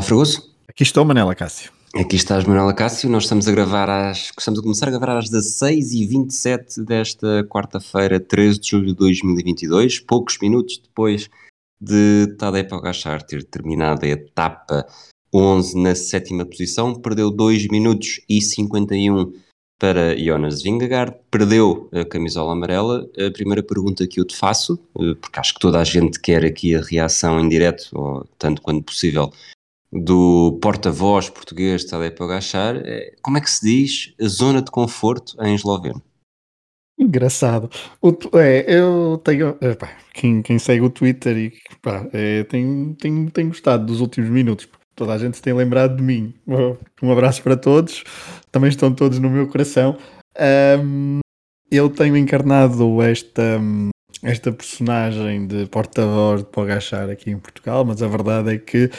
Olá, 0.00 0.06
Fragoso. 0.06 0.50
Aqui 0.66 0.82
estou, 0.82 1.04
Manela 1.04 1.34
Cássio. 1.34 1.70
Aqui 1.94 2.16
estás, 2.16 2.44
Manuela 2.44 2.72
Cássio. 2.72 3.10
Nós 3.10 3.24
estamos 3.24 3.46
a 3.46 3.52
gravar 3.52 3.90
às. 3.90 4.32
Estamos 4.38 4.58
a 4.58 4.62
começar 4.62 4.88
a 4.88 4.90
gravar 4.90 5.18
às 5.18 5.28
16h27 5.28 6.82
desta 6.86 7.44
quarta-feira, 7.44 8.18
13 8.18 8.58
de 8.60 8.70
julho 8.70 8.86
de 8.86 8.94
2022, 8.94 10.00
poucos 10.00 10.38
minutos 10.40 10.78
depois 10.78 11.28
de 11.78 12.34
Tadej 12.38 12.66
Pogacar 12.66 13.22
ter 13.22 13.44
terminado 13.44 14.06
a 14.06 14.08
etapa 14.08 14.86
11 15.34 15.78
na 15.78 15.94
sétima 15.94 16.46
posição, 16.46 16.94
perdeu 16.94 17.30
2 17.30 17.68
minutos 17.68 18.22
e 18.26 18.40
51 18.40 19.34
para 19.78 20.16
Jonas 20.16 20.62
Vingegaard, 20.62 21.14
perdeu 21.30 21.90
a 21.92 22.06
camisola 22.06 22.52
amarela. 22.52 23.06
A 23.18 23.30
primeira 23.30 23.62
pergunta 23.62 24.06
que 24.06 24.18
eu 24.18 24.24
te 24.24 24.34
faço, 24.34 24.80
eh, 24.98 25.14
porque 25.20 25.38
acho 25.38 25.52
que 25.52 25.60
toda 25.60 25.78
a 25.78 25.84
gente 25.84 26.18
quer 26.18 26.42
aqui 26.42 26.74
a 26.74 26.80
reação 26.80 27.38
em 27.38 27.50
direto, 27.50 27.90
ou 27.92 28.26
tanto 28.38 28.62
quanto 28.62 28.82
possível, 28.82 29.30
do 29.92 30.58
porta-voz 30.62 31.28
português 31.28 31.84
Tadej 31.84 32.14
Pogacar, 32.14 32.76
é, 32.76 33.14
como 33.22 33.38
é 33.38 33.40
que 33.40 33.50
se 33.50 33.64
diz 33.64 34.14
a 34.20 34.28
zona 34.28 34.62
de 34.62 34.70
conforto 34.70 35.36
em 35.42 35.54
esloveno? 35.54 36.02
Engraçado. 36.98 37.70
O, 38.02 38.14
é, 38.34 38.64
eu 38.68 39.18
tenho. 39.24 39.56
Epá, 39.60 39.96
quem, 40.12 40.42
quem 40.42 40.58
segue 40.58 40.82
o 40.82 40.90
Twitter 40.90 41.34
e 41.34 41.52
é, 42.12 42.44
tem, 42.44 42.94
tem, 43.32 43.48
gostado 43.48 43.86
dos 43.86 44.02
últimos 44.02 44.28
minutos. 44.28 44.68
Toda 44.94 45.14
a 45.14 45.18
gente 45.18 45.40
tem 45.40 45.54
lembrado 45.54 45.96
de 45.96 46.02
mim. 46.02 46.34
Um 47.02 47.10
abraço 47.10 47.42
para 47.42 47.56
todos. 47.56 48.04
Também 48.52 48.68
estão 48.68 48.92
todos 48.92 49.18
no 49.18 49.30
meu 49.30 49.48
coração. 49.48 49.96
Um, 50.84 51.20
eu 51.70 51.88
tenho 51.88 52.18
encarnado 52.18 53.00
esta, 53.00 53.58
esta 54.22 54.52
personagem 54.52 55.46
de 55.46 55.66
porta-voz 55.66 56.42
de 56.42 56.48
Pogachar 56.48 57.08
aqui 57.08 57.30
em 57.30 57.38
Portugal, 57.38 57.84
mas 57.84 58.02
a 58.02 58.08
verdade 58.08 58.54
é 58.54 58.58
que 58.58 58.84
uh, 58.84 58.90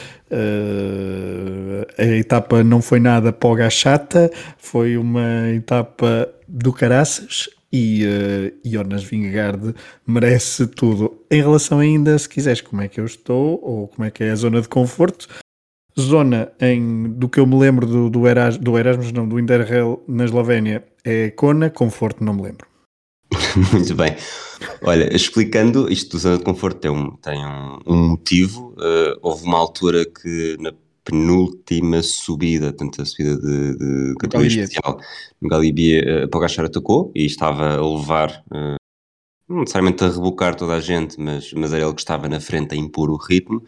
a 1.96 2.04
etapa 2.04 2.64
não 2.64 2.82
foi 2.82 2.98
nada 2.98 3.32
Pogachata, 3.32 4.30
foi 4.58 4.96
uma 4.96 5.48
etapa 5.50 6.28
do 6.48 6.72
caraças 6.72 7.48
e 7.72 8.04
uh, 8.04 8.68
Jonas 8.68 9.04
Vingegaard 9.04 9.74
merece 10.06 10.66
tudo. 10.66 11.24
Em 11.30 11.40
relação 11.40 11.78
ainda, 11.78 12.18
se 12.18 12.28
quiseres, 12.28 12.60
como 12.60 12.82
é 12.82 12.88
que 12.88 13.00
eu 13.00 13.06
estou 13.06 13.60
ou 13.62 13.88
como 13.88 14.04
é 14.04 14.10
que 14.10 14.24
é 14.24 14.30
a 14.30 14.36
zona 14.36 14.60
de 14.60 14.68
conforto, 14.68 15.28
zona 15.98 16.50
em, 16.60 17.12
do 17.12 17.28
que 17.28 17.38
eu 17.38 17.46
me 17.46 17.56
lembro 17.56 17.86
do, 17.86 18.10
do, 18.10 18.26
Eras, 18.26 18.58
do 18.58 18.78
Erasmus, 18.78 19.12
não, 19.12 19.28
do 19.28 19.38
Interrail 19.38 20.02
na 20.08 20.24
Eslovénia 20.24 20.84
é 21.04 21.30
Kona, 21.30 21.70
conforto 21.70 22.24
não 22.24 22.34
me 22.34 22.42
lembro. 22.42 22.66
Muito 23.72 23.94
bem. 23.94 24.16
Olha, 24.82 25.14
explicando, 25.14 25.90
isto 25.90 26.16
do 26.16 26.18
zona 26.18 26.38
de 26.38 26.44
conforto 26.44 26.80
tem 26.80 26.90
um, 26.90 27.16
tem 27.16 27.44
um, 27.44 27.78
um 27.86 28.08
motivo. 28.10 28.74
Uh, 28.78 29.18
houve 29.22 29.44
uma 29.44 29.58
altura 29.58 30.04
que 30.04 30.56
na 30.60 30.72
penúltima 31.04 32.02
subida, 32.02 32.72
tanto 32.72 33.02
a 33.02 33.04
subida 33.04 33.36
de, 33.36 33.76
de 33.76 34.14
categoria 34.18 34.48
especial, 34.48 35.00
no 35.40 35.48
Galibia, 35.48 36.24
uh, 36.24 36.28
Pogachar 36.28 36.64
atacou 36.64 37.10
e 37.14 37.24
estava 37.24 37.76
a 37.76 37.96
levar, 37.96 38.44
uh, 38.50 38.76
não 39.48 39.60
necessariamente 39.60 40.04
a 40.04 40.08
rebocar 40.08 40.54
toda 40.54 40.74
a 40.74 40.80
gente, 40.80 41.20
mas, 41.20 41.52
mas 41.52 41.72
era 41.72 41.84
ele 41.84 41.94
que 41.94 42.00
estava 42.00 42.28
na 42.28 42.40
frente 42.40 42.74
a 42.74 42.76
impor 42.76 43.10
o 43.10 43.16
ritmo 43.16 43.62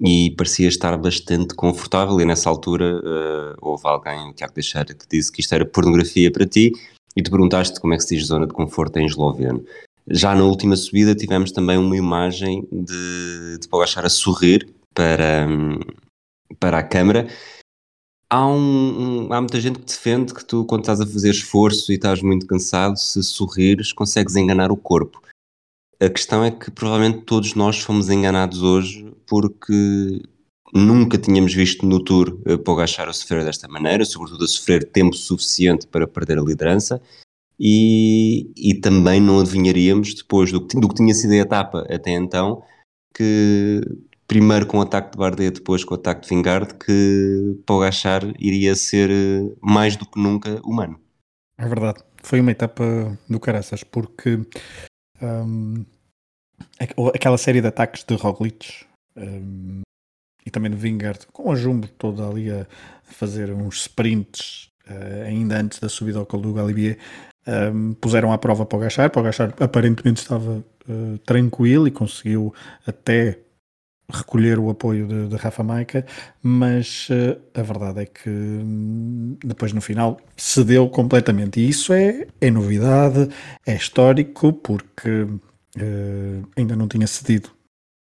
e 0.00 0.32
parecia 0.36 0.68
estar 0.68 0.96
bastante 0.96 1.54
confortável 1.54 2.20
e 2.20 2.24
nessa 2.24 2.48
altura 2.48 3.00
uh, 3.00 3.56
houve 3.60 3.82
alguém, 3.86 4.30
o 4.30 4.32
Tiago 4.32 4.52
Teixeira, 4.52 4.94
que 4.94 5.06
disse 5.10 5.32
que 5.32 5.40
isto 5.40 5.54
era 5.54 5.64
pornografia 5.64 6.30
para 6.30 6.46
ti 6.46 6.72
e 7.16 7.22
tu 7.22 7.30
perguntaste 7.30 7.80
como 7.80 7.94
é 7.94 7.96
que 7.96 8.04
se 8.04 8.14
diz 8.14 8.26
zona 8.26 8.46
de 8.46 8.52
conforto 8.52 8.98
em 8.98 9.06
esloveno. 9.06 9.64
Já 10.10 10.34
na 10.34 10.44
última 10.44 10.74
subida 10.76 11.14
tivemos 11.14 11.52
também 11.52 11.76
uma 11.76 11.96
imagem 11.96 12.66
de, 12.72 13.58
de 13.60 13.68
Pogachar 13.68 14.04
a 14.04 14.08
sorrir 14.08 14.74
para, 14.94 15.46
para 16.58 16.78
a 16.78 16.82
câmara. 16.82 17.28
Há, 18.30 18.46
um, 18.46 19.32
há 19.32 19.40
muita 19.40 19.60
gente 19.60 19.78
que 19.78 19.86
defende 19.86 20.34
que 20.34 20.44
tu, 20.44 20.64
quando 20.64 20.82
estás 20.82 21.00
a 21.00 21.06
fazer 21.06 21.30
esforço 21.30 21.92
e 21.92 21.96
estás 21.96 22.22
muito 22.22 22.46
cansado, 22.46 22.96
se 22.96 23.22
sorrires, 23.22 23.92
consegues 23.92 24.36
enganar 24.36 24.70
o 24.70 24.76
corpo. 24.76 25.22
A 26.00 26.08
questão 26.08 26.44
é 26.44 26.50
que 26.50 26.70
provavelmente 26.70 27.24
todos 27.24 27.54
nós 27.54 27.80
fomos 27.80 28.08
enganados 28.08 28.62
hoje 28.62 29.12
porque 29.26 30.22
nunca 30.72 31.18
tínhamos 31.18 31.52
visto 31.52 31.84
no 31.84 32.02
Tour 32.02 32.38
uh, 32.46 32.58
Pogacar 32.58 33.08
a 33.08 33.12
sofrer 33.12 33.44
desta 33.44 33.66
maneira, 33.68 34.04
sobretudo 34.04 34.44
a 34.44 34.48
sofrer 34.48 34.84
tempo 34.90 35.16
suficiente 35.16 35.86
para 35.86 36.06
perder 36.06 36.38
a 36.38 36.42
liderança 36.42 37.00
e, 37.58 38.52
e 38.56 38.80
também 38.80 39.20
não 39.20 39.40
adivinharíamos 39.40 40.14
depois 40.14 40.52
do 40.52 40.66
que, 40.66 40.78
do 40.78 40.88
que 40.88 40.94
tinha 40.94 41.14
sido 41.14 41.32
a 41.32 41.36
etapa 41.36 41.86
até 41.90 42.12
então 42.12 42.62
que 43.14 43.80
primeiro 44.28 44.66
com 44.66 44.78
o 44.78 44.82
ataque 44.82 45.12
de 45.12 45.18
Bardet, 45.18 45.54
depois 45.54 45.82
com 45.82 45.94
o 45.94 45.98
ataque 45.98 46.22
de 46.22 46.28
Vingard 46.28 46.74
que 46.74 47.58
Pogacar 47.66 48.22
iria 48.38 48.74
ser 48.76 49.10
eh, 49.10 49.56
mais 49.60 49.96
do 49.96 50.06
que 50.06 50.20
nunca 50.20 50.60
humano. 50.64 51.00
É 51.56 51.66
verdade, 51.66 52.04
foi 52.22 52.40
uma 52.40 52.52
etapa 52.52 53.18
do 53.28 53.40
caraças 53.40 53.82
porque 53.82 54.38
um, 55.20 55.84
aquela 57.14 57.38
série 57.38 57.60
de 57.60 57.66
ataques 57.66 58.04
de 58.04 58.14
Roglic 58.14 58.84
um, 59.16 59.80
e 60.46 60.50
também 60.50 60.70
de 60.70 60.76
Vingard, 60.76 61.26
com 61.32 61.50
a 61.50 61.56
Jumbo 61.56 61.88
toda 61.88 62.28
ali 62.28 62.50
a, 62.50 62.66
fazer 63.02 63.50
uns 63.52 63.82
sprints 63.82 64.68
uh, 64.88 65.24
ainda 65.26 65.58
antes 65.58 65.78
da 65.80 65.88
subida 65.88 66.18
ao 66.18 66.26
Col 66.26 66.40
do 66.40 66.54
Galibier, 66.54 66.98
um, 67.48 67.94
puseram 67.94 68.32
à 68.32 68.38
prova 68.38 68.66
para 68.66 68.76
o 68.76 68.80
Gachar. 68.80 69.10
Para 69.10 69.20
o 69.20 69.24
Gachar 69.24 69.54
aparentemente 69.58 70.20
estava 70.20 70.62
uh, 70.88 71.18
tranquilo 71.24 71.88
e 71.88 71.90
conseguiu 71.90 72.54
até 72.86 73.38
recolher 74.10 74.58
o 74.58 74.70
apoio 74.70 75.06
de, 75.06 75.28
de 75.28 75.36
Rafa 75.36 75.62
Maica, 75.62 76.06
mas 76.42 77.08
uh, 77.10 77.38
a 77.54 77.62
verdade 77.62 78.00
é 78.00 78.06
que 78.06 78.30
um, 78.30 79.36
depois 79.44 79.72
no 79.72 79.80
final 79.80 80.18
cedeu 80.36 80.88
completamente. 80.88 81.60
E 81.60 81.68
isso 81.68 81.92
é, 81.92 82.26
é 82.40 82.50
novidade, 82.50 83.28
é 83.66 83.74
histórico, 83.74 84.52
porque 84.52 85.22
uh, 85.22 86.48
ainda 86.56 86.76
não 86.76 86.88
tinha 86.88 87.06
cedido 87.06 87.50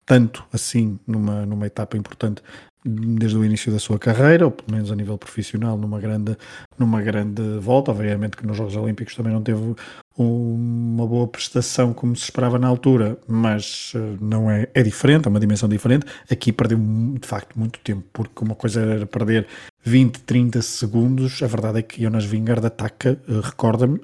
tanto 0.07 0.45
assim 0.53 0.99
numa, 1.07 1.47
numa 1.47 1.67
etapa 1.67 1.97
importante 1.97 2.43
desde 2.85 3.37
o 3.37 3.45
início 3.45 3.71
da 3.71 3.79
sua 3.79 3.99
carreira, 3.99 4.47
ou 4.47 4.51
pelo 4.51 4.73
menos 4.73 4.91
a 4.91 4.97
nível 4.97 5.19
profissional, 5.19 5.77
numa 5.77 6.01
grande, 6.01 6.37
numa 6.79 7.03
grande 7.03 7.43
volta. 7.59 7.91
Obviamente 7.91 8.37
que 8.37 8.47
nos 8.47 8.57
Jogos 8.57 8.77
Olímpicos 8.77 9.15
também 9.15 9.33
não 9.33 9.43
teve 9.43 9.75
uma 10.23 11.07
boa 11.07 11.27
prestação 11.27 11.93
como 11.95 12.15
se 12.15 12.25
esperava 12.25 12.59
na 12.59 12.69
altura, 12.69 13.19
mas 13.27 13.93
eh, 13.95 14.17
não 14.21 14.51
é, 14.51 14.69
é 14.75 14.83
diferente, 14.83 15.27
é 15.27 15.29
uma 15.29 15.41
dimensão 15.41 15.69
diferente. 15.69 16.07
Aqui 16.31 16.53
perdeu 16.53 16.79
de 16.79 17.27
facto 17.27 17.59
muito 17.59 17.79
tempo, 17.81 18.05
porque 18.13 18.45
uma 18.45 18.55
coisa 18.55 18.81
era 18.81 19.07
perder 19.07 19.47
20, 19.83 20.21
30 20.21 20.61
segundos, 20.61 21.43
a 21.43 21.47
verdade 21.47 21.79
é 21.79 21.83
que 21.83 22.03
Jonas 22.03 22.25
Vingard 22.25 22.67
ataca, 22.67 23.19
eh, 23.27 23.41
recorda-me, 23.43 24.01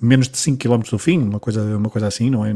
menos 0.00 0.28
de 0.28 0.38
5 0.38 0.58
km 0.58 0.80
do 0.90 0.98
fim, 0.98 1.18
uma 1.18 1.38
coisa, 1.38 1.62
uma 1.76 1.90
coisa 1.90 2.06
assim, 2.06 2.30
não 2.30 2.44
é, 2.44 2.54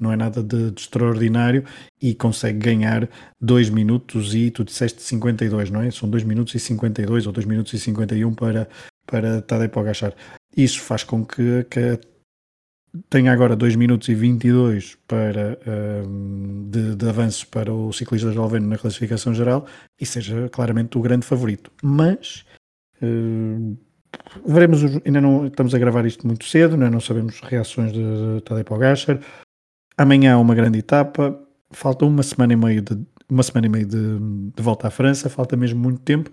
não 0.00 0.10
é 0.10 0.16
nada 0.16 0.42
de, 0.42 0.70
de 0.70 0.80
extraordinário, 0.80 1.64
e 2.00 2.14
consegue 2.14 2.58
ganhar 2.58 3.08
2 3.40 3.68
minutos 3.70 4.34
e 4.34 4.50
tu 4.50 4.64
disseste 4.64 5.02
52, 5.02 5.70
não 5.70 5.82
é? 5.82 5.90
São 5.90 6.08
2 6.08 6.24
minutos 6.24 6.54
e 6.54 6.58
52 6.58 7.26
ou 7.26 7.32
2 7.32 7.46
minutos 7.46 7.74
e 7.74 7.78
51 7.78 8.32
para, 8.34 8.68
para 9.06 9.42
Tadej 9.42 9.68
Pogacar. 9.68 10.14
Isso 10.56 10.80
faz 10.80 11.04
com 11.04 11.24
que, 11.24 11.64
que 11.70 11.98
tenha 13.08 13.32
agora 13.32 13.56
2 13.56 13.76
minutos 13.76 14.08
e 14.08 14.14
22 14.14 14.96
para, 15.06 15.58
um, 16.06 16.68
de, 16.70 16.96
de 16.96 17.08
avanço 17.08 17.46
para 17.48 17.72
o 17.72 17.92
ciclista 17.92 18.28
esloveno 18.28 18.66
na 18.66 18.78
classificação 18.78 19.34
geral 19.34 19.66
e 20.00 20.06
seja 20.06 20.48
claramente 20.48 20.96
o 20.98 21.00
grande 21.00 21.26
favorito. 21.26 21.70
Mas 21.82 22.44
uh, 23.02 23.76
veremos, 24.46 24.82
ainda 25.04 25.20
não 25.20 25.46
estamos 25.46 25.74
a 25.74 25.78
gravar 25.78 26.06
isto 26.06 26.26
muito 26.26 26.44
cedo, 26.44 26.76
não, 26.76 26.86
é? 26.86 26.90
não 26.90 27.00
sabemos 27.00 27.40
reações 27.40 27.92
de, 27.92 28.00
de 28.36 28.40
Tadej 28.42 28.64
Pogacar. 28.64 29.20
Amanhã 29.96 30.34
há 30.34 30.38
uma 30.38 30.54
grande 30.54 30.78
etapa, 30.78 31.38
falta 31.70 32.04
uma 32.04 32.22
semana 32.22 32.52
e 32.52 32.56
meia 32.56 32.82
de, 32.82 32.98
uma 33.28 33.42
semana 33.42 33.66
e 33.66 33.70
meia 33.70 33.86
de, 33.86 34.18
de 34.54 34.62
volta 34.62 34.88
à 34.88 34.90
França, 34.90 35.28
falta 35.28 35.56
mesmo 35.56 35.80
muito 35.80 36.00
tempo. 36.00 36.30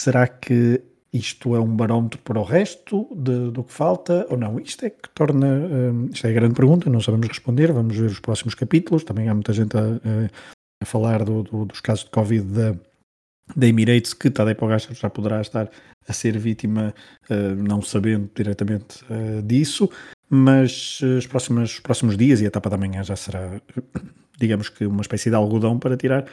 Será 0.00 0.28
que 0.28 0.82
isto 1.16 1.54
é 1.54 1.60
um 1.60 1.76
barómetro 1.76 2.20
para 2.20 2.38
o 2.38 2.44
resto 2.44 3.08
de, 3.16 3.50
do 3.50 3.64
que 3.64 3.72
falta 3.72 4.26
ou 4.28 4.36
não? 4.36 4.58
Isto 4.60 4.86
é 4.86 4.90
que 4.90 5.08
torna. 5.14 5.46
Um, 5.46 6.08
isto 6.12 6.26
é 6.26 6.30
a 6.30 6.32
grande 6.32 6.54
pergunta, 6.54 6.90
não 6.90 7.00
sabemos 7.00 7.28
responder. 7.28 7.72
Vamos 7.72 7.96
ver 7.96 8.06
os 8.06 8.20
próximos 8.20 8.54
capítulos. 8.54 9.04
Também 9.04 9.28
há 9.28 9.34
muita 9.34 9.52
gente 9.52 9.76
a, 9.76 9.80
a 10.82 10.86
falar 10.86 11.24
do, 11.24 11.42
do, 11.42 11.64
dos 11.64 11.80
casos 11.80 12.04
de 12.04 12.10
Covid 12.10 12.44
da, 12.44 12.76
da 13.54 13.66
Emirates, 13.66 14.12
que 14.12 14.30
Tadej 14.30 14.56
Pogacar 14.56 14.94
já 14.94 15.10
poderá 15.10 15.40
estar 15.40 15.70
a 16.08 16.12
ser 16.12 16.38
vítima, 16.38 16.94
uh, 17.30 17.62
não 17.62 17.82
sabendo 17.82 18.30
diretamente 18.34 19.04
uh, 19.04 19.42
disso. 19.42 19.90
Mas 20.28 21.00
uh, 21.02 21.18
os, 21.18 21.26
próximos, 21.26 21.74
os 21.74 21.80
próximos 21.80 22.16
dias 22.16 22.40
e 22.40 22.44
a 22.44 22.48
etapa 22.48 22.70
da 22.70 22.76
manhã 22.76 23.02
já 23.02 23.16
será, 23.16 23.60
digamos 24.38 24.68
que, 24.68 24.86
uma 24.86 25.02
espécie 25.02 25.30
de 25.30 25.36
algodão 25.36 25.78
para 25.78 25.96
tirar 25.96 26.26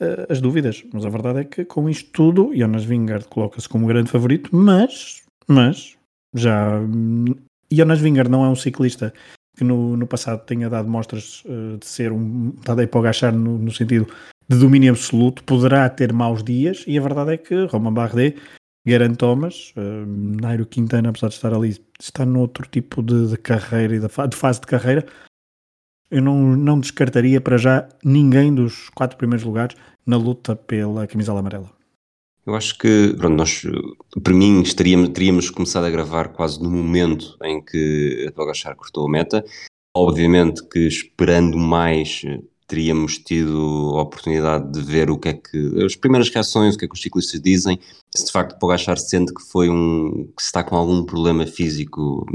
uh, 0.00 0.26
as 0.30 0.40
dúvidas. 0.40 0.84
Mas 0.92 1.04
a 1.04 1.10
verdade 1.10 1.40
é 1.40 1.44
que 1.44 1.64
com 1.64 1.88
isto 1.88 2.10
tudo, 2.10 2.52
Jonas 2.54 2.84
Vingard 2.84 3.26
coloca-se 3.28 3.68
como 3.68 3.86
grande 3.86 4.10
favorito, 4.10 4.50
mas, 4.52 5.22
mas 5.46 5.96
já 6.34 6.80
Jonas 7.70 8.00
Vingard 8.00 8.30
não 8.30 8.44
é 8.44 8.48
um 8.48 8.56
ciclista 8.56 9.12
que 9.56 9.64
no, 9.64 9.96
no 9.96 10.06
passado 10.06 10.44
tenha 10.44 10.68
dado 10.68 10.88
mostras 10.88 11.42
uh, 11.44 11.78
de 11.78 11.86
ser 11.86 12.12
um 12.12 12.50
Tadej 12.64 12.88
Pogacar 12.88 13.32
no, 13.32 13.58
no 13.58 13.72
sentido 13.72 14.06
de 14.48 14.58
domínio 14.58 14.92
absoluto, 14.92 15.42
poderá 15.44 15.88
ter 15.88 16.12
maus 16.12 16.42
dias, 16.42 16.84
e 16.86 16.98
a 16.98 17.02
verdade 17.02 17.32
é 17.32 17.36
que 17.36 17.64
Roman 17.66 17.92
Bardet, 17.92 18.36
Geraint 18.86 19.16
Thomas, 19.16 19.72
uh, 19.76 20.06
Nairo 20.06 20.66
Quintana, 20.66 21.08
apesar 21.08 21.28
de 21.28 21.34
estar 21.34 21.54
ali, 21.54 21.76
está 21.98 22.26
noutro 22.26 22.66
tipo 22.68 23.02
de, 23.02 23.28
de 23.28 23.36
carreira 23.38 23.96
e 23.96 24.00
de, 24.00 24.06
de, 24.06 24.36
fase 24.36 24.60
de 24.60 24.66
carreira. 24.66 25.06
Eu 26.10 26.22
não, 26.22 26.56
não 26.56 26.80
descartaria 26.80 27.40
para 27.40 27.56
já 27.56 27.88
ninguém 28.04 28.54
dos 28.54 28.88
quatro 28.90 29.16
primeiros 29.16 29.44
lugares 29.44 29.76
na 30.06 30.16
luta 30.16 30.54
pela 30.54 31.06
camisola 31.06 31.40
amarela. 31.40 31.70
Eu 32.46 32.54
acho 32.54 32.76
que, 32.78 33.14
pronto, 33.16 33.36
nós, 33.36 33.62
para 34.22 34.34
mim, 34.34 34.60
estaríamos, 34.60 35.08
teríamos 35.10 35.50
começado 35.50 35.84
a 35.84 35.90
gravar 35.90 36.28
quase 36.28 36.62
no 36.62 36.70
momento 36.70 37.36
em 37.42 37.64
que 37.64 38.26
a 38.28 38.32
Pogachar 38.32 38.76
cortou 38.76 39.06
a 39.06 39.10
meta. 39.10 39.42
Obviamente 39.96 40.62
que 40.68 40.80
esperando 40.80 41.56
mais 41.56 42.22
teríamos 42.66 43.18
tido 43.18 43.92
a 43.96 44.02
oportunidade 44.02 44.72
de 44.72 44.80
ver 44.80 45.10
o 45.10 45.18
que 45.18 45.28
é 45.28 45.34
que 45.34 45.84
as 45.84 45.96
primeiras 45.96 46.28
reações, 46.28 46.74
o 46.74 46.78
que 46.78 46.84
é 46.84 46.88
que 46.88 46.94
os 46.94 47.00
ciclistas 47.00 47.40
dizem, 47.40 47.78
se 48.14 48.26
de 48.26 48.32
facto 48.32 48.58
Pogacar 48.58 48.98
sente 48.98 49.32
que 49.32 49.42
foi 49.42 49.68
um 49.68 50.28
que 50.36 50.42
está 50.42 50.62
com 50.62 50.76
algum 50.76 51.04
problema 51.04 51.46
físico, 51.46 52.26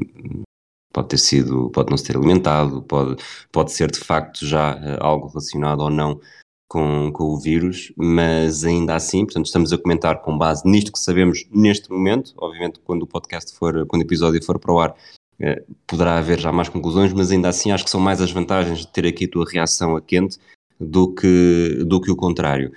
pode 0.93 1.09
ter 1.09 1.17
sido, 1.17 1.69
pode 1.71 1.89
não 1.89 1.97
se 1.97 2.03
ter 2.03 2.17
alimentado, 2.17 2.81
pode, 2.83 3.21
pode 3.51 3.71
ser 3.71 3.91
de 3.91 3.99
facto 3.99 4.45
já 4.45 4.79
eh, 4.81 4.97
algo 4.99 5.27
relacionado 5.27 5.81
ou 5.81 5.89
não 5.89 6.19
com, 6.67 7.11
com 7.11 7.23
o 7.25 7.39
vírus, 7.39 7.91
mas 7.97 8.63
ainda 8.63 8.95
assim, 8.95 9.25
portanto, 9.25 9.47
estamos 9.47 9.73
a 9.73 9.77
comentar 9.77 10.21
com 10.21 10.37
base 10.37 10.67
nisto 10.67 10.91
que 10.91 10.99
sabemos 10.99 11.45
neste 11.51 11.89
momento. 11.91 12.33
Obviamente, 12.37 12.79
quando 12.81 13.03
o 13.03 13.07
podcast 13.07 13.55
for, 13.55 13.85
quando 13.87 14.03
o 14.03 14.05
episódio 14.05 14.43
for 14.43 14.59
para 14.59 14.73
o 14.73 14.79
ar, 14.79 14.95
eh, 15.39 15.63
poderá 15.87 16.17
haver 16.17 16.39
já 16.39 16.51
mais 16.51 16.69
conclusões, 16.69 17.11
mas 17.13 17.31
ainda 17.31 17.49
assim 17.49 17.71
acho 17.71 17.83
que 17.83 17.89
são 17.89 17.99
mais 17.99 18.21
as 18.21 18.31
vantagens 18.31 18.79
de 18.79 18.87
ter 18.87 19.05
aqui 19.07 19.25
a 19.25 19.29
tua 19.29 19.45
reação 19.49 19.95
a 19.95 20.01
quente 20.01 20.37
do 20.79 21.13
que, 21.13 21.83
do 21.85 21.99
que 21.99 22.11
o 22.11 22.15
contrário. 22.15 22.71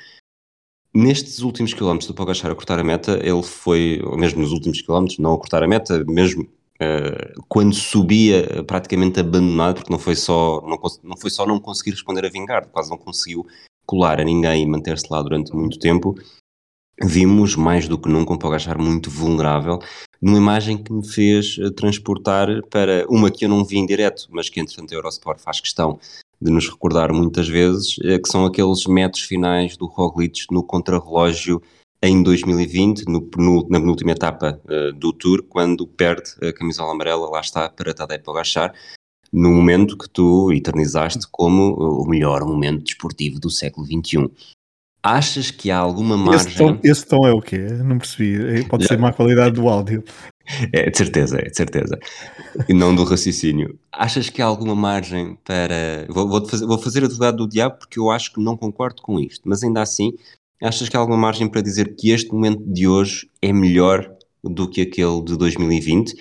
Nestes 0.94 1.40
últimos 1.40 1.72
quilómetros 1.72 2.08
do 2.08 2.14
Pogachar 2.14 2.50
a 2.50 2.54
cortar 2.54 2.78
a 2.78 2.84
meta, 2.84 3.18
ele 3.22 3.42
foi, 3.42 4.02
mesmo 4.16 4.42
nos 4.42 4.52
últimos 4.52 4.82
quilómetros, 4.82 5.18
não 5.18 5.34
a 5.34 5.38
cortar 5.38 5.62
a 5.62 5.68
meta, 5.68 6.04
mesmo 6.04 6.46
quando 7.48 7.74
subia 7.74 8.64
praticamente 8.64 9.20
abandonado, 9.20 9.76
porque 9.76 9.92
não 9.92 9.98
foi 9.98 10.16
só 10.16 10.60
não, 10.62 10.78
não 11.02 11.16
foi 11.16 11.30
só 11.30 11.46
não 11.46 11.60
conseguir 11.60 11.92
responder 11.92 12.24
a 12.24 12.28
Vingar, 12.28 12.68
quase 12.68 12.90
não 12.90 12.98
conseguiu 12.98 13.46
colar 13.86 14.20
a 14.20 14.24
ninguém 14.24 14.62
e 14.62 14.66
manter-se 14.66 15.06
lá 15.10 15.20
durante 15.22 15.54
muito 15.54 15.78
tempo, 15.78 16.14
vimos 17.02 17.56
mais 17.56 17.88
do 17.88 17.98
que 17.98 18.08
nunca 18.08 18.32
um 18.32 18.38
Pogachar 18.38 18.78
muito 18.78 19.10
vulnerável, 19.10 19.78
numa 20.20 20.38
imagem 20.38 20.82
que 20.82 20.92
me 20.92 21.06
fez 21.06 21.56
eh, 21.58 21.70
transportar 21.70 22.48
para 22.70 23.04
uma 23.08 23.30
que 23.30 23.44
eu 23.44 23.48
não 23.48 23.64
vi 23.64 23.78
em 23.78 23.86
direto, 23.86 24.28
mas 24.30 24.48
que 24.48 24.60
entretanto 24.60 24.92
a 24.92 24.96
Eurosport 24.96 25.40
faz 25.40 25.60
questão 25.60 25.98
de 26.40 26.50
nos 26.50 26.68
recordar 26.68 27.12
muitas 27.12 27.48
vezes, 27.48 27.96
eh, 28.04 28.18
que 28.18 28.28
são 28.28 28.44
aqueles 28.44 28.86
metros 28.86 29.22
finais 29.22 29.76
do 29.76 29.86
Roglic 29.86 30.46
no 30.50 30.62
contrarrelógio 30.62 31.60
em 32.02 32.22
2020, 32.22 33.04
no, 33.06 33.30
no, 33.36 33.68
na 33.68 33.78
penúltima 33.78 34.10
etapa 34.10 34.60
uh, 34.64 34.92
do 34.92 35.12
Tour, 35.12 35.44
quando 35.48 35.86
perde 35.86 36.32
a 36.42 36.52
camisola 36.52 36.92
amarela, 36.92 37.30
lá 37.30 37.40
está, 37.40 37.68
para 37.68 37.94
Tadej 37.94 38.22
Pogacar, 38.24 38.74
no 39.32 39.50
momento 39.50 39.96
que 39.96 40.10
tu 40.10 40.52
eternizaste 40.52 41.26
como 41.30 41.74
o 41.74 42.06
melhor 42.06 42.44
momento 42.44 42.82
desportivo 42.82 43.38
do 43.38 43.48
século 43.48 43.86
XXI. 43.86 44.28
Achas 45.02 45.50
que 45.50 45.70
há 45.70 45.78
alguma 45.78 46.16
margem... 46.16 46.48
Esse 46.48 46.58
tom, 46.58 46.78
esse 46.82 47.06
tom 47.06 47.26
é 47.26 47.32
o 47.32 47.40
quê? 47.40 47.58
Não 47.58 47.98
percebi. 47.98 48.60
É, 48.60 48.62
pode 48.64 48.84
Já. 48.84 48.90
ser 48.90 48.98
má 48.98 49.12
qualidade 49.12 49.54
do 49.54 49.68
áudio. 49.68 50.02
É, 50.72 50.90
de 50.90 50.98
certeza, 50.98 51.38
é 51.38 51.48
de 51.48 51.56
certeza. 51.56 51.96
E 52.68 52.74
não 52.74 52.92
do 52.92 53.04
raciocínio. 53.04 53.78
Achas 53.92 54.28
que 54.28 54.42
há 54.42 54.44
alguma 54.44 54.74
margem 54.74 55.38
para... 55.44 56.04
Vou, 56.08 56.28
vou, 56.28 56.44
fazer, 56.44 56.66
vou 56.66 56.78
fazer 56.78 57.04
advogado 57.04 57.36
do 57.36 57.48
diabo 57.48 57.78
porque 57.78 57.96
eu 57.96 58.10
acho 58.10 58.32
que 58.32 58.42
não 58.42 58.56
concordo 58.56 59.02
com 59.02 59.20
isto, 59.20 59.48
mas 59.48 59.62
ainda 59.62 59.80
assim, 59.80 60.12
achas 60.62 60.88
que 60.88 60.96
há 60.96 61.00
alguma 61.00 61.18
margem 61.18 61.48
para 61.48 61.60
dizer 61.60 61.96
que 61.96 62.10
este 62.10 62.32
momento 62.32 62.62
de 62.64 62.86
hoje 62.86 63.30
é 63.40 63.52
melhor 63.52 64.14
do 64.42 64.68
que 64.68 64.80
aquele 64.80 65.22
de 65.22 65.36
2020? 65.36 66.14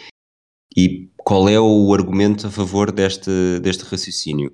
E 0.76 1.10
qual 1.18 1.50
é 1.50 1.60
o 1.60 1.94
argumento 1.94 2.48
a 2.48 2.52
favor 2.52 2.92
deste, 2.92 3.60
deste 3.62 3.84
raciocínio? 3.84 4.54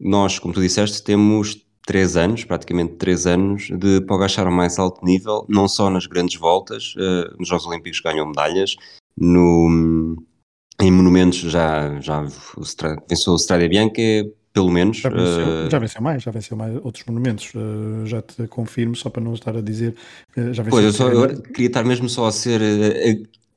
Nós, 0.00 0.38
como 0.38 0.54
tu 0.54 0.60
disseste, 0.60 1.02
temos 1.02 1.64
três 1.86 2.16
anos, 2.16 2.44
praticamente 2.44 2.94
três 2.94 3.26
anos, 3.26 3.68
de 3.68 4.00
Pogachar 4.02 4.46
ao 4.46 4.52
mais 4.52 4.78
alto 4.78 5.04
nível, 5.04 5.44
não 5.48 5.68
só 5.68 5.90
nas 5.90 6.06
grandes 6.06 6.38
voltas, 6.38 6.94
uh, 6.96 7.36
nos 7.38 7.48
Jogos 7.48 7.66
Olímpicos 7.66 8.00
ganhou 8.00 8.26
medalhas, 8.26 8.74
no, 9.16 10.16
em 10.80 10.90
monumentos 10.90 11.38
já, 11.38 12.00
já 12.00 12.22
venceu 13.08 13.34
o 13.34 13.36
Strada 13.36 13.68
Bianca, 13.68 14.02
pelo 14.54 14.70
menos. 14.70 14.98
Já 14.98 15.10
venceu, 15.10 15.46
uh, 15.46 15.70
já 15.70 15.78
venceu, 15.78 16.02
mais, 16.02 16.22
já 16.22 16.30
venceu 16.30 16.56
mais 16.56 16.76
outros 16.76 17.04
monumentos, 17.04 17.52
uh, 17.54 18.06
já 18.06 18.22
te 18.22 18.46
confirmo, 18.46 18.96
só 18.96 19.10
para 19.10 19.22
não 19.22 19.34
estar 19.34 19.54
a 19.54 19.60
dizer. 19.60 19.94
já 20.34 20.62
venceu 20.62 20.64
pois, 20.70 20.84
eu, 20.84 20.92
só, 20.92 21.08
eu 21.08 21.42
queria 21.42 21.66
estar 21.66 21.84
mesmo 21.84 22.08
só 22.08 22.26
a 22.26 22.32
ser 22.32 22.60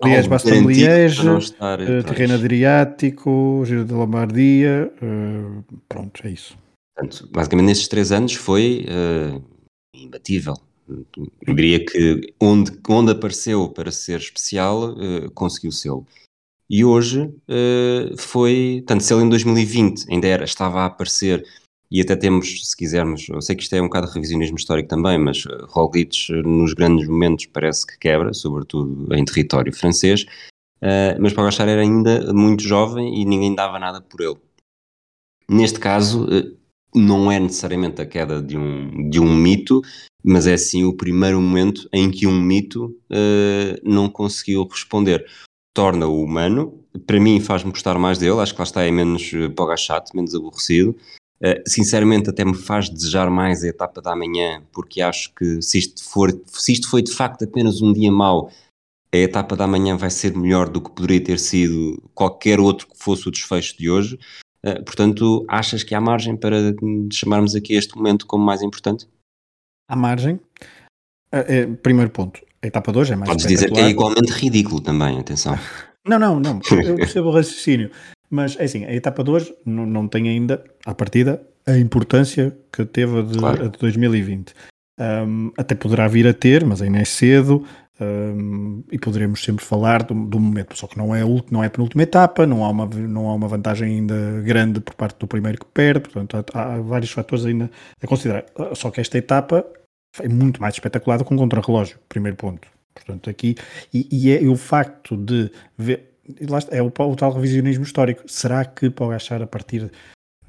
Liège, 0.04 0.30
Baston 0.30 0.62
Liège, 0.68 1.28
uh, 1.28 2.04
Terreno 2.06 2.36
Adriático, 2.36 3.64
Giro 3.66 3.84
de 3.84 3.94
Lombardia, 3.94 4.92
uh, 5.02 5.64
pronto, 5.90 6.22
é 6.26 6.32
isso. 6.32 6.56
Portanto, 6.96 7.28
basicamente 7.32 7.68
nesses 7.68 7.88
três 7.88 8.12
anos 8.12 8.34
foi 8.34 8.86
uh, 8.88 9.44
imbatível. 9.96 10.56
Eu 10.88 11.54
diria 11.54 11.84
que 11.84 12.34
onde, 12.40 12.72
onde 12.88 13.12
apareceu 13.12 13.68
para 13.70 13.92
ser 13.92 14.20
especial, 14.20 14.92
uh, 14.92 15.32
conseguiu 15.32 15.72
ser. 15.72 15.92
E 16.70 16.84
hoje 16.84 17.24
uh, 17.24 18.18
foi, 18.18 18.84
tanto 18.86 19.04
se 19.04 19.14
ele 19.14 19.24
em 19.24 19.30
2020 19.30 20.12
ainda 20.12 20.28
era, 20.28 20.44
estava 20.44 20.82
a 20.82 20.86
aparecer 20.86 21.44
e 21.90 22.02
até 22.02 22.16
temos, 22.16 22.70
se 22.70 22.76
quisermos, 22.76 23.28
eu 23.30 23.42
sei 23.42 23.56
que 23.56 23.64
isto 23.64 23.74
é 23.74 23.82
um 23.82 23.86
bocado 23.86 24.08
de 24.08 24.14
revisionismo 24.14 24.58
histórico 24.58 24.90
também, 24.90 25.18
mas 25.18 25.46
uh, 25.46 25.66
Roglic 25.70 26.32
uh, 26.32 26.44
nos 26.44 26.74
grandes 26.74 27.08
momentos 27.08 27.46
parece 27.46 27.88
que 27.88 27.98
quebra, 27.98 28.34
sobretudo 28.34 29.14
em 29.16 29.24
território 29.24 29.74
francês, 29.74 30.24
uh, 30.82 31.16
mas 31.20 31.32
Pogacar 31.32 31.70
era 31.70 31.82
ainda 31.82 32.34
muito 32.34 32.64
jovem 32.64 33.22
e 33.22 33.26
ninguém 33.26 33.56
dava 33.56 33.80
nada 33.80 34.02
por 34.02 34.20
ele. 34.20 34.38
Neste 35.50 35.80
caso, 35.80 36.28
não 36.94 37.32
é 37.32 37.40
necessariamente 37.40 38.02
a 38.02 38.06
queda 38.06 38.42
de 38.42 38.58
um, 38.58 39.10
de 39.10 39.18
um 39.18 39.34
mito, 39.34 39.82
mas 40.22 40.46
é 40.46 40.58
sim 40.58 40.84
o 40.84 40.94
primeiro 40.94 41.40
momento 41.40 41.88
em 41.94 42.12
que 42.12 42.28
um 42.28 42.38
mito 42.38 42.94
não 43.82 44.10
conseguiu 44.10 44.68
responder. 44.68 45.26
Torna-o 45.78 46.24
humano, 46.24 46.74
para 47.06 47.20
mim 47.20 47.40
faz-me 47.40 47.70
gostar 47.70 48.00
mais 48.00 48.18
dele, 48.18 48.40
acho 48.40 48.52
que 48.52 48.60
lá 48.60 48.64
está 48.64 48.84
é 48.84 48.90
menos 48.90 49.32
Pogacar, 49.56 50.04
menos 50.16 50.34
aborrecido, 50.34 50.96
Uh, 51.38 51.62
sinceramente, 51.68 52.32
até 52.32 52.44
me 52.44 52.56
faz 52.56 52.90
desejar 52.90 53.30
mais 53.30 53.64
a 53.64 53.68
etapa 53.68 54.02
da 54.02 54.16
manhã, 54.16 54.64
porque 54.74 55.02
acho 55.02 55.32
que 55.36 55.62
se 55.62 55.78
isto, 55.78 56.04
for, 56.04 56.32
se 56.48 56.74
isto 56.74 56.90
foi 56.90 57.04
de 57.04 57.14
facto 57.14 57.44
apenas 57.44 57.80
um 57.80 57.94
dia 57.94 58.12
mau, 58.12 58.52
a 59.14 59.18
etapa 59.18 59.56
da 59.56 59.68
manhã 59.68 59.96
vai 59.96 60.10
ser 60.10 60.36
melhor 60.36 60.68
do 60.68 60.82
que 60.82 60.90
poderia 60.90 61.24
ter 61.24 61.38
sido 61.38 62.02
qualquer 62.16 62.60
outro 62.60 62.88
que 62.88 62.98
fosse 62.98 63.28
o 63.28 63.32
desfecho 63.32 63.78
de 63.78 63.88
hoje. 63.90 64.20
Uh, 64.66 64.84
portanto, 64.84 65.46
achas 65.48 65.84
que 65.84 65.94
há 65.94 66.02
margem 66.02 66.36
para 66.36 66.58
chamarmos 67.14 67.54
aqui 67.54 67.76
este 67.76 67.96
momento 67.96 68.26
como 68.26 68.44
mais 68.44 68.64
importante? 68.64 69.08
Há 69.88 69.96
margem. 69.96 70.36
Uh, 71.32 71.46
é, 71.48 71.68
primeiro 71.68 72.10
ponto, 72.10 72.42
a 72.62 72.68
etapa 72.68 72.92
de 72.92 72.98
hoje 72.98 73.14
é 73.14 73.16
mais 73.16 73.30
Podes 73.30 73.46
dizer 73.46 73.72
que 73.72 73.80
é 73.80 73.90
igualmente 73.90 74.32
ridículo 74.32 74.82
também, 74.82 75.20
atenção. 75.20 75.58
não, 76.06 76.20
não, 76.20 76.40
não, 76.40 76.60
eu 76.84 76.96
percebo 76.96 77.30
o 77.30 77.32
raciocínio. 77.32 77.92
Mas 78.30 78.58
é 78.60 78.64
assim, 78.64 78.84
a 78.86 78.94
etapa 78.94 79.24
de 79.24 79.32
hoje 79.32 79.54
não, 79.66 79.86
não 79.86 80.08
tem 80.08 80.28
ainda, 80.28 80.64
à 80.86 80.94
partida, 80.94 81.42
a 81.66 81.78
importância 81.78 82.58
que 82.72 82.86
teve 82.86 83.20
a 83.20 83.22
de, 83.22 83.38
claro. 83.38 83.66
a 83.66 83.68
de 83.68 83.78
2020. 83.78 84.54
Um, 85.00 85.52
até 85.58 85.76
poderá 85.76 86.08
vir 86.08 86.28
a 86.28 86.34
ter, 86.34 86.66
mas 86.66 86.82
ainda 86.82 86.98
é 86.98 87.06
cedo 87.06 87.64
um, 88.00 88.84
e 88.92 88.98
poderemos 88.98 89.44
sempre 89.44 89.64
falar 89.64 90.04
do, 90.04 90.14
do, 90.14 90.40
momento. 90.40 90.78
Só 90.78 90.88
que 90.88 90.98
não 90.98 91.16
é, 91.16 91.22
não 91.52 91.64
é 91.64 91.68
a 91.68 91.70
penúltima 91.70 92.04
etapa, 92.04 92.46
não 92.46 92.66
há, 92.66 92.70
uma, 92.70 92.86
não 92.86 93.30
há 93.30 93.34
uma 93.34 93.48
vantagem 93.48 93.98
ainda 93.98 94.42
grande 94.44 94.80
por 94.80 94.96
parte 94.96 95.20
do 95.20 95.28
primeiro 95.28 95.60
que 95.60 95.66
perde, 95.66 96.10
portanto 96.10 96.52
há, 96.54 96.76
há 96.76 96.82
vários 96.82 97.12
fatores 97.12 97.46
ainda 97.46 97.70
a 98.02 98.08
considerar. 98.08 98.46
Só 98.74 98.92
que 98.92 99.00
esta 99.00 99.18
etapa 99.18 99.66
é 100.22 100.28
muito 100.28 100.62
mais 100.62 100.76
espetacular 100.76 101.18
do 101.18 101.26
que 101.26 101.34
um 101.34 101.38
contrarrelógio, 101.38 101.98
primeiro 102.08 102.38
ponto. 102.38 102.68
Portanto, 102.94 103.30
aqui, 103.30 103.56
e, 103.94 104.08
e 104.12 104.32
é 104.32 104.42
o 104.48 104.56
facto 104.56 105.16
de 105.16 105.52
ver, 105.78 106.18
é 106.72 106.82
o, 106.82 106.88
o, 106.88 107.16
tal 107.16 107.32
revisionismo 107.32 107.84
histórico. 107.84 108.24
Será 108.28 108.66
que 108.66 108.90
Pogacar 108.90 109.42
a 109.42 109.48
partir 109.48 109.84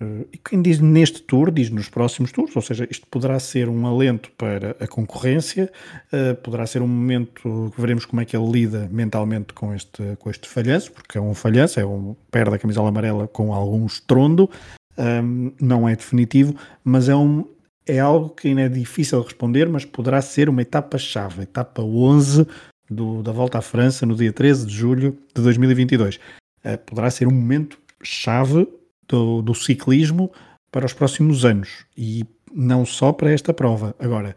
uh, 0.00 0.26
e 0.32 0.38
quem 0.38 0.60
diz 0.62 0.80
neste 0.80 1.22
tour, 1.22 1.50
diz 1.50 1.70
nos 1.70 1.88
próximos 1.88 2.32
tours, 2.32 2.54
ou 2.56 2.62
seja, 2.62 2.86
isto 2.90 3.06
poderá 3.08 3.38
ser 3.38 3.68
um 3.68 3.86
alento 3.86 4.30
para 4.32 4.76
a 4.80 4.86
concorrência, 4.86 5.70
uh, 6.12 6.34
poderá 6.36 6.66
ser 6.66 6.82
um 6.82 6.88
momento 6.88 7.70
que 7.74 7.80
veremos 7.80 8.04
como 8.04 8.22
é 8.22 8.24
que 8.24 8.36
ele 8.36 8.50
lida 8.50 8.88
mentalmente 8.90 9.52
com 9.52 9.74
este, 9.74 10.16
com 10.18 10.30
este 10.30 10.48
falhanço, 10.48 10.92
porque 10.92 11.18
é 11.18 11.20
um 11.20 11.34
falhanço, 11.34 11.78
é 11.78 11.86
um 11.86 12.16
perde 12.30 12.56
a 12.56 12.58
camisola 12.58 12.88
amarela 12.88 13.28
com 13.28 13.52
algum 13.52 13.84
estrondo, 13.86 14.50
um, 14.98 15.52
não 15.60 15.88
é 15.88 15.94
definitivo, 15.94 16.56
mas 16.82 17.08
é 17.08 17.14
um, 17.14 17.44
é 17.88 17.98
algo 17.98 18.30
que 18.30 18.48
ainda 18.48 18.62
é 18.62 18.68
difícil 18.68 19.18
de 19.20 19.24
responder, 19.24 19.68
mas 19.68 19.84
poderá 19.84 20.20
ser 20.20 20.48
uma 20.48 20.62
etapa-chave, 20.62 21.42
etapa 21.42 21.82
11 21.82 22.46
do, 22.90 23.22
da 23.22 23.32
volta 23.32 23.58
à 23.58 23.62
França 23.62 24.04
no 24.04 24.14
dia 24.14 24.32
13 24.32 24.66
de 24.66 24.74
julho 24.74 25.18
de 25.34 25.42
2022. 25.42 26.16
Uh, 26.16 26.20
eh, 26.64 26.76
poderá 26.76 27.10
ser 27.10 27.26
um 27.26 27.32
momento 27.32 27.78
chave 28.02 28.68
do, 29.08 29.42
do, 29.42 29.54
ciclismo 29.54 30.30
para 30.70 30.86
os 30.86 30.92
próximos 30.92 31.44
anos. 31.44 31.84
E 31.96 32.24
não 32.52 32.84
só 32.84 33.12
para 33.12 33.30
esta 33.30 33.54
prova. 33.54 33.94
Agora, 33.98 34.36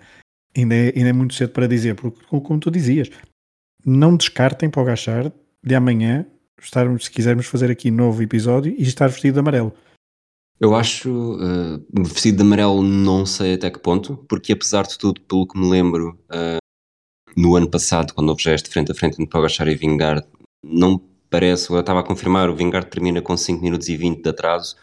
ainda 0.55 0.75
é, 0.75 0.93
ainda 0.95 1.09
é 1.09 1.13
muito 1.13 1.33
cedo 1.33 1.51
para 1.51 1.67
dizer, 1.67 1.95
porque, 1.95 2.19
como 2.29 2.59
tu 2.59 2.71
dizias, 2.71 3.09
não 3.85 4.15
descartem 4.15 4.69
para 4.69 4.81
o 4.81 4.85
Gachar 4.85 5.31
de 5.63 5.75
amanhã, 5.75 6.25
estarmos, 6.61 7.05
se 7.05 7.11
quisermos 7.11 7.47
fazer 7.47 7.69
aqui 7.71 7.91
novo 7.91 8.21
episódio 8.21 8.73
e 8.77 8.83
estar 8.83 9.07
vestido 9.07 9.35
de 9.35 9.39
amarelo. 9.39 9.73
Eu 10.61 10.75
acho, 10.75 11.09
uh, 11.09 11.83
vestido 12.03 12.35
de 12.37 12.43
amarelo 12.43 12.83
não 12.83 13.25
sei 13.25 13.55
até 13.55 13.71
que 13.71 13.79
ponto, 13.79 14.17
porque 14.29 14.53
apesar 14.53 14.83
de 14.83 14.95
tudo, 14.95 15.19
pelo 15.21 15.47
que 15.47 15.57
me 15.57 15.67
lembro, 15.67 16.19
uh, 16.29 16.61
no 17.35 17.55
ano 17.55 17.67
passado, 17.67 18.13
quando 18.13 18.29
houve 18.29 18.43
gesto 18.43 18.69
frente 18.69 18.91
a 18.91 18.95
frente 18.95 19.13
entre 19.13 19.25
Pogachar 19.25 19.67
e 19.67 19.73
Vingard, 19.73 20.23
não 20.63 21.01
parece, 21.31 21.71
eu 21.71 21.79
estava 21.79 22.01
a 22.01 22.03
confirmar, 22.03 22.47
o 22.47 22.55
Vingard 22.55 22.87
termina 22.91 23.23
com 23.23 23.35
5 23.35 23.59
minutos 23.59 23.89
e 23.89 23.97
20 23.97 24.21
de 24.21 24.29
atraso, 24.29 24.75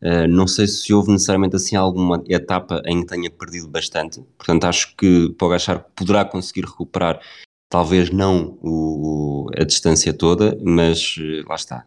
uh, 0.00 0.28
não 0.28 0.46
sei 0.46 0.68
se 0.68 0.94
houve 0.94 1.10
necessariamente 1.10 1.56
assim 1.56 1.74
alguma 1.74 2.22
etapa 2.28 2.80
em 2.86 3.00
que 3.00 3.08
tenha 3.08 3.28
perdido 3.28 3.66
bastante, 3.66 4.22
portanto 4.38 4.66
acho 4.66 4.94
que 4.96 5.30
Pogachar 5.30 5.84
poderá 5.96 6.24
conseguir 6.24 6.64
recuperar 6.64 7.20
talvez 7.68 8.08
não 8.08 8.56
o, 8.62 9.50
a 9.58 9.64
distância 9.64 10.14
toda, 10.14 10.56
mas 10.62 11.16
lá 11.48 11.56
está, 11.56 11.84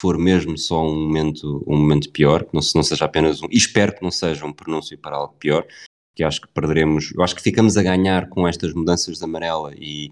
for 0.00 0.16
mesmo 0.18 0.56
só 0.56 0.84
um 0.84 1.06
momento, 1.06 1.64
um 1.66 1.76
momento 1.76 2.10
pior, 2.10 2.44
que 2.44 2.54
não, 2.54 2.60
não 2.74 2.82
seja 2.82 3.04
apenas 3.04 3.42
um, 3.42 3.48
espero 3.50 3.94
que 3.94 4.02
não 4.02 4.10
seja 4.10 4.44
um 4.44 4.52
pronúncio 4.52 4.96
para 4.98 5.16
algo 5.16 5.34
pior, 5.38 5.66
que 6.14 6.22
acho 6.24 6.40
que 6.40 6.48
perderemos, 6.48 7.12
eu 7.14 7.22
acho 7.22 7.34
que 7.34 7.42
ficamos 7.42 7.76
a 7.76 7.82
ganhar 7.82 8.28
com 8.28 8.46
estas 8.46 8.72
mudanças 8.74 9.18
de 9.18 9.24
amarela 9.24 9.72
e, 9.76 10.10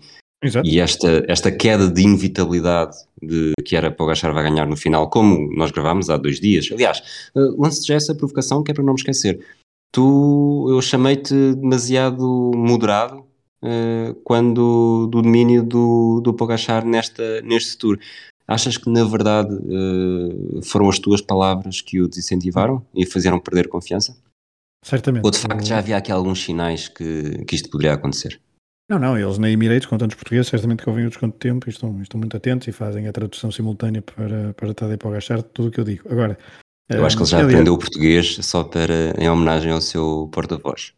e 0.64 0.78
esta, 0.78 1.24
esta 1.28 1.50
queda 1.50 1.88
de 1.88 2.02
inevitabilidade 2.02 2.96
de 3.20 3.52
que 3.64 3.74
era 3.74 3.90
para 3.90 4.04
o 4.04 4.06
Gachar 4.06 4.32
vai 4.32 4.44
ganhar 4.44 4.66
no 4.66 4.76
final, 4.76 5.08
como 5.08 5.52
nós 5.56 5.70
gravámos 5.70 6.10
há 6.10 6.16
dois 6.16 6.38
dias. 6.38 6.68
Aliás, 6.70 7.30
uh, 7.34 7.60
lance 7.60 7.86
já 7.86 7.94
essa 7.94 8.14
provocação 8.14 8.62
que 8.62 8.70
é 8.70 8.74
para 8.74 8.84
não 8.84 8.92
me 8.92 9.00
esquecer. 9.00 9.44
Tu, 9.92 10.66
eu 10.68 10.80
chamei-te 10.82 11.34
demasiado 11.54 12.52
moderado 12.54 13.24
uh, 13.62 14.14
quando 14.22 15.06
do 15.10 15.22
domínio 15.22 15.62
do, 15.62 16.20
do 16.20 16.34
Pogachar 16.34 16.84
nesta, 16.84 17.40
neste 17.42 17.78
tour. 17.78 17.98
Achas 18.48 18.76
que 18.76 18.88
na 18.88 19.04
verdade 19.04 19.54
uh, 19.54 20.62
foram 20.62 20.88
as 20.88 20.98
tuas 20.98 21.20
palavras 21.20 21.80
que 21.80 22.00
o 22.00 22.08
desincentivaram 22.08 22.84
e 22.94 23.04
fizeram 23.04 23.40
perder 23.40 23.68
confiança? 23.68 24.16
Certamente. 24.84 25.24
Ou 25.24 25.30
de 25.30 25.38
facto 25.38 25.64
já 25.64 25.78
havia 25.78 25.96
aqui 25.96 26.12
alguns 26.12 26.44
sinais 26.44 26.88
que, 26.88 27.44
que 27.44 27.56
isto 27.56 27.68
poderia 27.68 27.94
acontecer? 27.94 28.40
Não, 28.88 29.00
não, 29.00 29.18
eles 29.18 29.36
na 29.36 29.50
Emirates, 29.50 29.88
com 29.88 29.98
tantos 29.98 30.14
portugueses, 30.14 30.46
certamente 30.46 30.84
que 30.84 30.88
ouvem 30.88 31.06
o 31.06 31.08
desconto 31.08 31.32
de 31.32 31.40
tempo 31.40 31.68
e 31.68 31.70
estão, 31.70 32.00
estão 32.00 32.20
muito 32.20 32.36
atentos 32.36 32.68
e 32.68 32.72
fazem 32.72 33.08
a 33.08 33.12
tradução 33.12 33.50
simultânea 33.50 34.00
para, 34.00 34.54
para 34.54 34.74
Tadeu 34.74 34.96
para 34.96 35.10
gastar 35.10 35.42
tudo 35.42 35.68
o 35.68 35.70
que 35.72 35.80
eu 35.80 35.84
digo. 35.84 36.08
Agora, 36.08 36.38
eu 36.88 37.04
acho 37.04 37.16
que 37.16 37.22
ele 37.22 37.30
já 37.30 37.38
aliás, 37.38 37.52
aprendeu 37.52 37.74
o 37.74 37.78
português 37.78 38.36
só 38.42 38.62
para, 38.62 39.12
em 39.18 39.28
homenagem 39.28 39.72
ao 39.72 39.80
seu 39.80 40.30
porta-voz. 40.32 40.92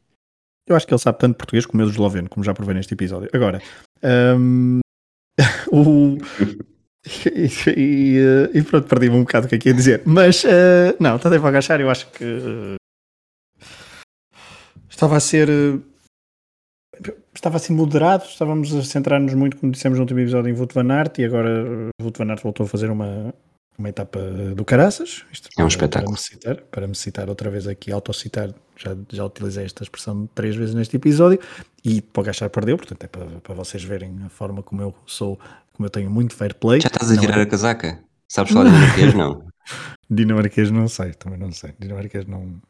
Eu 0.66 0.76
acho 0.76 0.86
que 0.86 0.92
ele 0.92 1.00
sabe 1.00 1.18
tanto 1.18 1.38
português 1.38 1.64
como 1.64 1.82
eu 1.82 1.88
esloveno, 1.88 2.28
como 2.28 2.44
já 2.44 2.52
provei 2.52 2.74
neste 2.74 2.92
episódio. 2.92 3.30
Agora, 3.32 3.62
um, 4.38 4.80
o, 5.72 6.18
e, 7.06 7.70
e, 7.76 8.18
eh, 8.18 8.58
e, 8.58 8.62
pronto, 8.62 8.88
perdi-me 8.88 9.16
um 9.16 9.20
bocado 9.20 9.46
o 9.46 9.48
que 9.48 9.54
é 9.54 9.58
que 9.58 9.68
ia 9.68 9.74
dizer. 9.74 10.02
Mas, 10.04 10.44
uh, 10.44 10.96
não, 10.98 11.16
está 11.16 11.28
a 11.28 11.48
agachar, 11.48 11.80
eu 11.80 11.90
acho 11.90 12.10
que 12.10 12.24
uh, 12.24 12.76
estava 14.88 15.16
a 15.16 15.20
ser. 15.20 15.48
Uh, 15.48 15.82
estava 17.32 17.56
assim 17.56 17.72
moderado, 17.72 18.24
estávamos 18.24 18.74
a 18.74 18.82
centrar-nos 18.82 19.32
muito, 19.34 19.56
como 19.56 19.70
dissemos 19.70 19.98
no 19.98 20.02
último 20.02 20.18
episódio, 20.20 20.50
em 20.50 20.58
Wout 20.58 20.74
van 20.74 20.92
Aert 20.92 21.18
e 21.18 21.24
agora 21.24 21.64
Wout 22.02 22.18
van 22.18 22.30
Aert 22.30 22.42
voltou 22.42 22.66
a 22.66 22.68
fazer 22.68 22.90
uma, 22.90 23.32
uma 23.78 23.88
etapa 23.88 24.18
do 24.56 24.64
Caraças. 24.64 25.24
Isto 25.32 25.48
é 25.56 25.62
um 25.62 25.68
espetáculo. 25.68 26.10
Para 26.10 26.12
me, 26.12 26.18
citar, 26.18 26.56
para 26.56 26.86
me 26.88 26.94
citar 26.96 27.28
outra 27.28 27.48
vez 27.48 27.68
aqui, 27.68 27.92
autocitar, 27.92 28.52
já, 28.76 28.96
já 29.08 29.24
utilizei 29.24 29.64
esta 29.64 29.84
expressão 29.84 30.28
três 30.34 30.56
vezes 30.56 30.74
neste 30.74 30.96
episódio 30.96 31.38
e 31.84 32.02
para 32.02 32.20
o 32.20 32.24
Gachar 32.24 32.50
perdeu, 32.50 32.76
portanto 32.76 33.04
é 33.04 33.06
para, 33.06 33.26
para 33.40 33.54
vocês 33.54 33.84
verem 33.84 34.20
a 34.26 34.28
forma 34.28 34.64
como 34.64 34.82
eu 34.82 34.94
sou 35.06 35.38
como 35.78 35.86
eu 35.86 35.90
tenho 35.90 36.10
muito 36.10 36.34
fair 36.34 36.54
play. 36.56 36.80
Já 36.80 36.88
estás 36.88 37.10
a 37.12 37.14
virar 37.20 37.38
é... 37.38 37.42
a 37.42 37.46
casaca? 37.46 38.00
Sabes 38.28 38.52
falar 38.52 38.68
dinamarquês? 38.68 39.14
Não. 39.14 39.46
dinamarquês 40.10 40.70
não 40.72 40.88
sei, 40.88 41.14
também 41.14 41.38
não 41.38 41.52
sei. 41.52 41.72
Dinamarquês 41.78 42.26
não, 42.26 42.60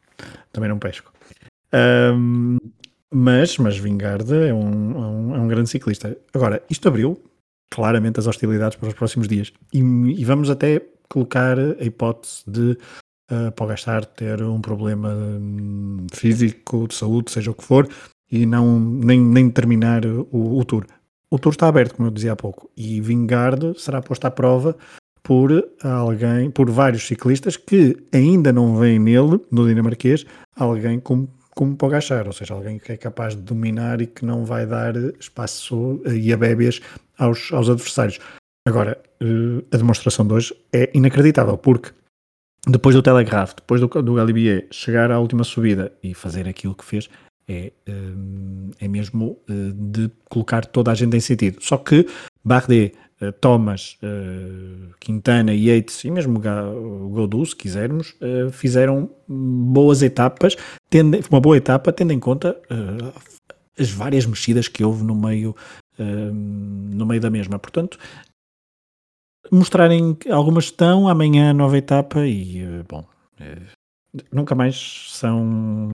também 0.53 0.69
não 0.69 0.77
pesco. 0.77 1.11
Um, 1.73 2.57
mas, 3.11 3.57
mas 3.57 3.77
Vingarde 3.77 4.33
é 4.33 4.53
um, 4.53 4.91
é, 4.91 5.07
um, 5.07 5.35
é 5.35 5.39
um 5.39 5.47
grande 5.47 5.69
ciclista. 5.71 6.15
Agora, 6.33 6.61
isto 6.69 6.87
abriu 6.87 7.19
claramente 7.71 8.19
as 8.19 8.27
hostilidades 8.27 8.77
para 8.77 8.89
os 8.89 8.93
próximos 8.93 9.27
dias. 9.27 9.51
E, 9.73 9.79
e 9.79 10.23
vamos 10.23 10.51
até 10.51 10.79
colocar 11.09 11.57
a 11.57 11.83
hipótese 11.83 12.43
de 12.47 12.77
uh, 13.31 13.51
para 13.55 13.67
gastar 13.67 14.05
ter 14.05 14.43
um 14.43 14.61
problema 14.61 15.09
um, 15.09 16.05
físico, 16.13 16.87
de 16.87 16.93
saúde, 16.93 17.31
seja 17.31 17.49
o 17.49 17.55
que 17.55 17.63
for, 17.63 17.89
e 18.31 18.45
não 18.45 18.79
nem, 18.79 19.19
nem 19.19 19.49
terminar 19.49 20.05
o, 20.05 20.59
o 20.59 20.63
tour 20.63 20.85
o 21.31 21.37
tour 21.37 21.53
está 21.53 21.67
aberto, 21.67 21.95
como 21.95 22.07
eu 22.07 22.11
dizia 22.11 22.33
há 22.33 22.35
pouco, 22.35 22.69
e 22.75 22.99
Vingard 23.01 23.79
será 23.79 24.01
posto 24.01 24.25
à 24.25 24.31
prova 24.31 24.75
por 25.21 25.51
alguém, 25.83 26.49
por 26.49 26.69
vários 26.71 27.05
ciclistas 27.05 27.55
que 27.55 27.95
ainda 28.11 28.51
não 28.51 28.77
veem 28.77 28.99
nele, 28.99 29.39
no 29.51 29.67
dinamarquês, 29.67 30.25
alguém 30.55 30.99
como, 30.99 31.29
como 31.55 31.75
Pogachar, 31.75 32.25
ou 32.25 32.33
seja, 32.33 32.53
alguém 32.53 32.79
que 32.79 32.93
é 32.93 32.97
capaz 32.97 33.35
de 33.35 33.41
dominar 33.41 34.01
e 34.01 34.07
que 34.07 34.25
não 34.25 34.43
vai 34.43 34.65
dar 34.65 34.95
espaço 35.19 36.01
e 36.05 36.33
abébias 36.33 36.81
aos, 37.17 37.51
aos 37.53 37.69
adversários. 37.69 38.19
Agora, 38.67 38.99
eh, 39.21 39.63
a 39.71 39.77
demonstração 39.77 40.25
de 40.25 40.33
hoje 40.33 40.55
é 40.73 40.89
inacreditável, 40.93 41.57
porque 41.57 41.91
depois 42.67 42.95
do 42.95 43.01
Telegraph, 43.01 43.53
depois 43.55 43.81
do, 43.81 43.87
do 43.87 44.15
Galibier 44.15 44.67
chegar 44.71 45.11
à 45.11 45.19
última 45.19 45.43
subida 45.43 45.91
e 46.01 46.13
fazer 46.13 46.47
aquilo 46.47 46.75
que 46.75 46.85
fez, 46.85 47.09
é, 47.49 47.71
hum, 47.89 48.69
é 48.79 48.87
mesmo 48.87 49.39
eh, 49.49 49.73
de 49.73 50.11
colocar 50.29 50.65
toda 50.65 50.91
a 50.91 50.95
gente 50.95 51.17
em 51.17 51.19
sentido. 51.19 51.57
Só 51.61 51.77
que 51.77 52.05
Bardet, 52.45 52.93
eh, 53.19 53.31
Thomas, 53.31 53.97
eh, 54.03 54.93
Quintana, 54.99 55.51
Yates 55.51 56.03
e 56.03 56.11
mesmo 56.11 56.39
Godou, 56.39 57.43
se 57.43 57.55
quisermos, 57.55 58.15
fizeram 58.51 59.09
boas 59.27 60.03
etapas, 60.03 60.55
tendo, 60.89 61.19
uma 61.31 61.41
boa 61.41 61.57
etapa, 61.57 61.91
tendo 61.91 62.13
em 62.13 62.19
conta 62.19 62.55
as 63.77 63.89
várias 63.89 64.25
mexidas 64.25 64.67
que 64.67 64.83
houve 64.83 65.03
no 65.03 65.15
meio, 65.15 65.55
no 65.97 67.05
meio 67.05 67.21
da 67.21 67.29
mesma. 67.29 67.57
Portanto, 67.57 67.97
mostrarem 69.51 70.17
alguma 70.29 70.61
gestão, 70.61 71.07
amanhã 71.07 71.53
nova 71.53 71.77
etapa 71.77 72.25
e, 72.27 72.83
bom, 72.87 73.05
nunca 74.31 74.53
mais 74.53 75.07
são 75.09 75.89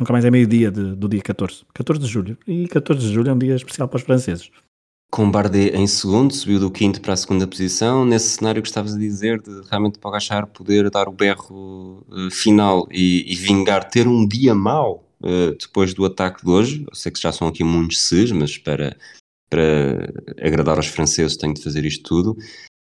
Nunca 0.00 0.14
mais 0.14 0.24
é 0.24 0.30
meio-dia 0.30 0.70
do 0.70 1.06
dia 1.06 1.20
14. 1.20 1.62
14 1.74 2.00
de 2.00 2.06
julho. 2.06 2.38
E 2.46 2.66
14 2.68 3.06
de 3.06 3.12
julho 3.12 3.28
é 3.28 3.34
um 3.34 3.38
dia 3.38 3.54
especial 3.54 3.86
para 3.86 3.98
os 3.98 4.02
franceses. 4.02 4.50
Com 5.10 5.30
Bardet 5.30 5.76
em 5.76 5.86
segundo, 5.86 6.32
subiu 6.32 6.58
do 6.58 6.70
quinto 6.70 7.02
para 7.02 7.12
a 7.12 7.16
segunda 7.16 7.46
posição. 7.46 8.06
Nesse 8.06 8.38
cenário 8.38 8.62
que 8.62 8.68
estavas 8.68 8.94
a 8.94 8.98
dizer, 8.98 9.42
de 9.42 9.50
realmente 9.68 9.98
para 9.98 10.10
agachar 10.10 10.46
poder 10.46 10.88
dar 10.88 11.06
o 11.06 11.12
berro 11.12 12.06
uh, 12.08 12.30
final 12.30 12.88
e, 12.90 13.30
e, 13.30 13.34
vingar, 13.34 13.90
ter 13.90 14.08
um 14.08 14.26
dia 14.26 14.54
mau 14.54 15.04
uh, 15.22 15.54
depois 15.60 15.92
do 15.92 16.06
ataque 16.06 16.42
de 16.44 16.50
hoje. 16.50 16.84
Eu 16.88 16.94
sei 16.94 17.12
que 17.12 17.20
já 17.20 17.30
são 17.30 17.48
aqui 17.48 17.62
muitos 17.62 18.00
ses, 18.00 18.32
mas 18.32 18.56
para, 18.56 18.96
para 19.50 20.12
agradar 20.40 20.78
aos 20.78 20.86
franceses 20.86 21.36
tenho 21.36 21.52
de 21.52 21.62
fazer 21.62 21.84
isto 21.84 22.04
tudo. 22.04 22.36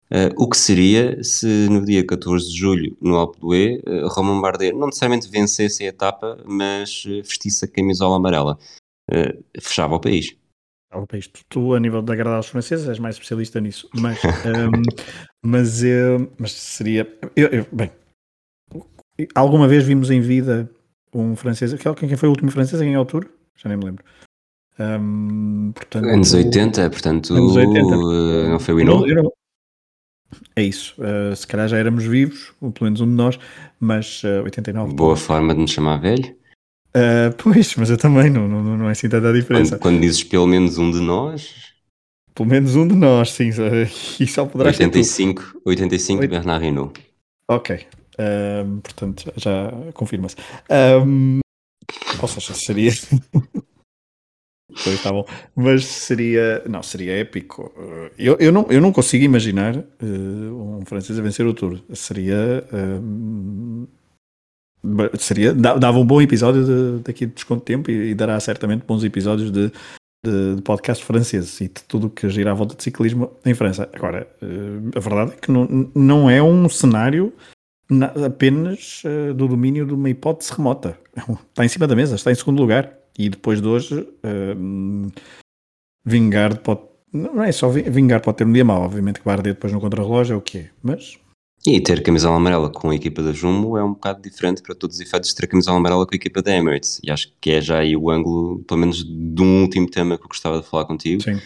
Uh, 0.10 0.32
o 0.38 0.50
que 0.50 0.56
seria 0.56 1.22
se 1.22 1.68
no 1.70 1.84
dia 1.84 2.06
14 2.06 2.50
de 2.50 2.58
julho, 2.58 2.98
no 3.02 3.16
Alpe 3.16 3.40
d'Huez, 3.42 3.82
uh, 3.86 4.08
Romain 4.08 4.40
Bardet 4.40 4.72
não 4.72 4.88
necessariamente 4.88 5.30
vencesse 5.30 5.84
a 5.84 5.88
etapa, 5.88 6.42
mas 6.46 7.04
uh, 7.06 7.22
vestisse 7.24 7.66
a 7.66 7.68
camisola 7.68 8.16
amarela? 8.16 8.58
Uh, 9.12 9.44
fechava 9.60 9.96
o 9.96 10.00
país. 10.00 10.28
Fechava 10.88 11.04
o 11.04 11.08
país. 11.08 11.28
Tu, 11.28 11.42
tu, 11.50 11.74
a 11.74 11.80
nível 11.80 12.02
de 12.02 12.14
agradar 12.14 12.38
aos 12.38 12.48
franceses, 12.48 12.88
és 12.88 13.00
mais 13.00 13.16
especialista 13.16 13.60
nisso. 13.60 13.90
Mas, 13.94 14.18
um, 14.24 14.82
mas, 15.44 15.82
mas 16.38 16.54
seria... 16.54 17.06
Eu, 17.36 17.50
eu, 17.50 17.68
bem, 17.74 17.92
alguma 19.36 19.68
vez 19.68 19.84
vimos 19.84 20.10
em 20.10 20.22
vida 20.22 20.70
um 21.14 21.36
francês... 21.36 21.74
Quem 21.98 22.16
foi 22.16 22.30
o 22.30 22.32
último 22.32 22.50
francês 22.50 22.82
em 22.82 22.96
altura? 22.96 23.28
Já 23.58 23.68
nem 23.68 23.78
me 23.78 23.86
lembro. 23.86 24.06
Um, 24.80 25.72
portanto, 25.74 26.06
anos 26.06 26.34
80, 26.34 26.90
portanto, 26.92 27.34
anos 27.34 27.56
80. 27.56 27.82
não 28.48 28.60
foi 28.60 28.74
o 28.76 28.80
Hinault? 28.80 29.34
É 30.56 30.64
isso. 30.64 30.96
Uh, 30.98 31.36
se 31.36 31.46
calhar 31.48 31.68
já 31.68 31.78
éramos 31.78 32.04
vivos, 32.04 32.52
ou 32.60 32.72
pelo 32.72 32.86
menos 32.86 33.02
um 33.02 33.06
de 33.06 33.12
nós, 33.12 33.40
mas 33.80 34.24
uh, 34.24 34.44
89. 34.44 34.94
Boa 34.94 35.16
forma 35.16 35.54
de 35.54 35.62
nos 35.62 35.72
chamar 35.72 35.98
velho. 35.98 36.36
Uh, 36.96 37.32
pois, 37.38 37.76
mas 37.76 37.90
eu 37.90 37.98
também, 37.98 38.30
não, 38.30 38.48
não, 38.48 38.78
não 38.78 38.90
é 38.90 38.92
assim 38.92 39.08
tanta 39.08 39.32
diferença. 39.32 39.78
Quando, 39.78 39.82
quando, 39.82 40.02
dizes 40.02 40.24
pelo 40.24 40.48
menos 40.48 40.78
um 40.78 40.90
de 40.90 41.00
nós. 41.00 41.54
Pelo 42.34 42.50
menos 42.50 42.76
um 42.76 42.88
de 42.88 42.96
nós, 42.96 43.32
sim. 43.32 43.50
E 44.20 44.28
só 44.28 44.46
poderá 44.46 44.70
85, 44.70 45.42
ser. 45.42 45.52
85 45.66 46.22
Oito... 46.22 46.30
Bernard 46.30 46.66
Hinault. 46.66 47.00
Ok. 47.50 47.86
Uh, 48.14 48.82
portanto, 48.82 49.32
já 49.36 49.72
confirma-se. 49.94 50.36
Um, 51.06 51.40
ou 52.22 52.28
seja, 52.28 52.54
seria. 52.54 52.92
Pois, 54.84 55.02
tá 55.02 55.12
bom. 55.12 55.26
Mas 55.56 55.86
seria. 55.86 56.62
Não, 56.68 56.84
seria 56.84 57.14
épico. 57.14 57.74
Eu, 58.18 58.36
eu, 58.40 58.52
não, 58.52 58.66
eu 58.70 58.82
não 58.82 58.92
consigo 58.92 59.24
imaginar 59.24 59.78
uh, 59.78 60.80
um 60.80 60.86
francês 60.86 61.18
a 61.18 61.22
vencer 61.22 61.46
o 61.46 61.54
Tour. 61.54 61.80
Seria. 61.94 62.66
Uh, 62.74 63.88
seria, 65.18 65.54
dava 65.54 65.98
um 65.98 66.06
bom 66.06 66.22
episódio 66.22 66.64
de, 66.64 67.04
daqui 67.04 67.26
de 67.26 67.34
desconto 67.34 67.62
de 67.62 67.66
tempo 67.66 67.92
e, 67.92 68.12
e, 68.12 68.16
dará 68.16 68.40
certamente 68.40 68.86
bons 68.86 69.04
episódios 69.04 69.52
de, 69.52 69.72
de, 70.26 70.56
de 70.56 70.62
podcast 70.62 71.04
franceses 71.04 71.60
e 71.60 71.68
de 71.68 71.84
tudo 71.84 72.08
o 72.08 72.10
que 72.10 72.30
gira 72.30 72.52
à 72.52 72.54
volta 72.54 72.76
de 72.76 72.84
ciclismo 72.84 73.32
em 73.46 73.54
França. 73.54 73.90
Agora, 73.92 74.28
a 74.96 75.00
verdade 75.00 75.34
é 75.34 75.36
que 75.36 75.52
não, 75.52 75.90
não 75.94 76.30
é 76.30 76.42
um 76.42 76.70
cenário 76.70 77.34
apenas 78.26 79.02
uh, 79.06 79.34
do 79.34 79.48
domínio 79.48 79.86
de 79.86 79.94
uma 79.94 80.10
hipótese 80.10 80.54
remota. 80.54 80.98
Está 81.50 81.66
em 81.66 81.70
cima 81.70 81.88
da 81.88 81.96
mesa, 81.96 82.16
está 82.16 82.32
em 82.32 82.36
segundo 82.36 82.60
lugar. 82.60 82.94
E 83.18 83.30
depois 83.30 83.62
de 83.62 83.68
hoje, 83.68 84.00
uh, 84.00 85.12
Vingard 86.06 86.60
pode. 86.60 86.82
Não 87.12 87.44
é 87.44 87.52
só 87.52 87.70
Vingard 87.70 88.24
pode 88.24 88.38
ter 88.38 88.46
um 88.46 88.54
dia 88.54 88.66
mau, 88.66 88.84
obviamente 88.84 89.20
que 89.20 89.26
vai 89.26 89.36
arder 89.36 89.54
depois 89.54 89.74
no 89.74 89.80
contrarrelógio, 89.80 90.34
é 90.34 90.38
o 90.38 90.42
que 90.42 90.60
é. 90.60 90.70
Mas. 90.84 91.18
E 91.66 91.82
ter 91.82 92.04
camisola 92.04 92.38
amarela 92.38 92.70
com 92.70 92.92
a 92.92 92.96
equipa 92.96 93.22
da 93.24 93.34
Jumbo 93.34 93.78
é 93.78 93.84
um 93.84 93.94
bocado 93.94 94.22
diferente 94.22 94.62
para 94.62 94.76
todos 94.76 94.98
os 94.98 95.02
efeitos 95.02 95.32
de 95.32 95.36
ter 95.36 95.48
camisola 95.48 95.78
amarela 95.78 96.06
com 96.06 96.14
a 96.14 96.16
equipa 96.16 96.42
da 96.42 96.56
Emirates. 96.56 97.00
E 97.04 97.12
acho 97.12 97.34
que 97.42 97.52
é 97.52 97.62
já 97.62 97.80
aí 97.80 97.96
o 97.98 98.10
ângulo, 98.10 98.64
pelo 98.64 98.80
menos 98.80 99.04
de 99.04 99.42
um 99.42 99.64
último 99.64 99.90
tema 99.90 100.18
que 100.18 100.24
eu 100.24 100.30
gostava 100.30 100.62
de 100.62 100.68
falar 100.68 100.86
contigo. 100.86 101.22
Sim. 101.24 101.42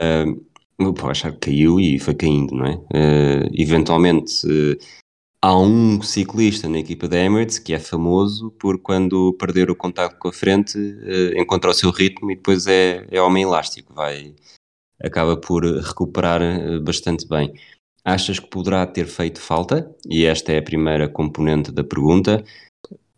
Uh, 0.00 0.44
o 0.82 1.08
achar 1.08 1.32
que 1.32 1.50
caiu 1.50 1.78
e 1.78 1.98
foi 1.98 2.14
caindo, 2.14 2.54
não 2.54 2.66
é? 2.66 2.74
Uh, 2.74 3.50
eventualmente. 3.52 4.46
Uh, 4.46 4.76
há 5.42 5.56
um 5.58 6.02
ciclista 6.02 6.68
na 6.68 6.78
equipa 6.78 7.08
da 7.08 7.18
Emirates 7.18 7.58
que 7.58 7.72
é 7.72 7.78
famoso 7.78 8.50
por 8.52 8.78
quando 8.78 9.32
perder 9.34 9.70
o 9.70 9.76
contato 9.76 10.18
com 10.18 10.28
a 10.28 10.32
frente 10.32 10.78
uh, 10.78 11.40
encontra 11.40 11.70
o 11.70 11.74
seu 11.74 11.90
ritmo 11.90 12.30
e 12.30 12.36
depois 12.36 12.66
é, 12.66 13.06
é 13.10 13.20
homem 13.20 13.44
elástico, 13.44 13.94
vai, 13.94 14.34
acaba 15.02 15.36
por 15.36 15.64
recuperar 15.64 16.42
uh, 16.42 16.80
bastante 16.80 17.26
bem. 17.26 17.52
Achas 18.04 18.38
que 18.38 18.48
poderá 18.48 18.86
ter 18.86 19.06
feito 19.06 19.40
falta? 19.40 19.94
E 20.08 20.24
esta 20.24 20.52
é 20.52 20.58
a 20.58 20.62
primeira 20.62 21.08
componente 21.08 21.70
da 21.70 21.84
pergunta. 21.84 22.42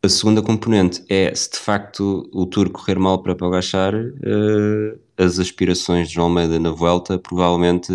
A 0.03 0.09
segunda 0.09 0.43
componente 0.43 1.05
é 1.09 1.33
se 1.33 1.53
de 1.53 1.59
facto 1.59 2.29
o 2.33 2.45
Tour 2.47 2.71
correr 2.71 2.99
mal 2.99 3.23
para 3.23 3.37
Pogachar, 3.37 3.95
uh, 3.95 5.01
as 5.17 5.39
aspirações 5.39 6.09
de 6.09 6.15
João 6.15 6.29
Almeida 6.29 6.59
na 6.59 6.71
volta 6.71 7.19
provavelmente 7.19 7.93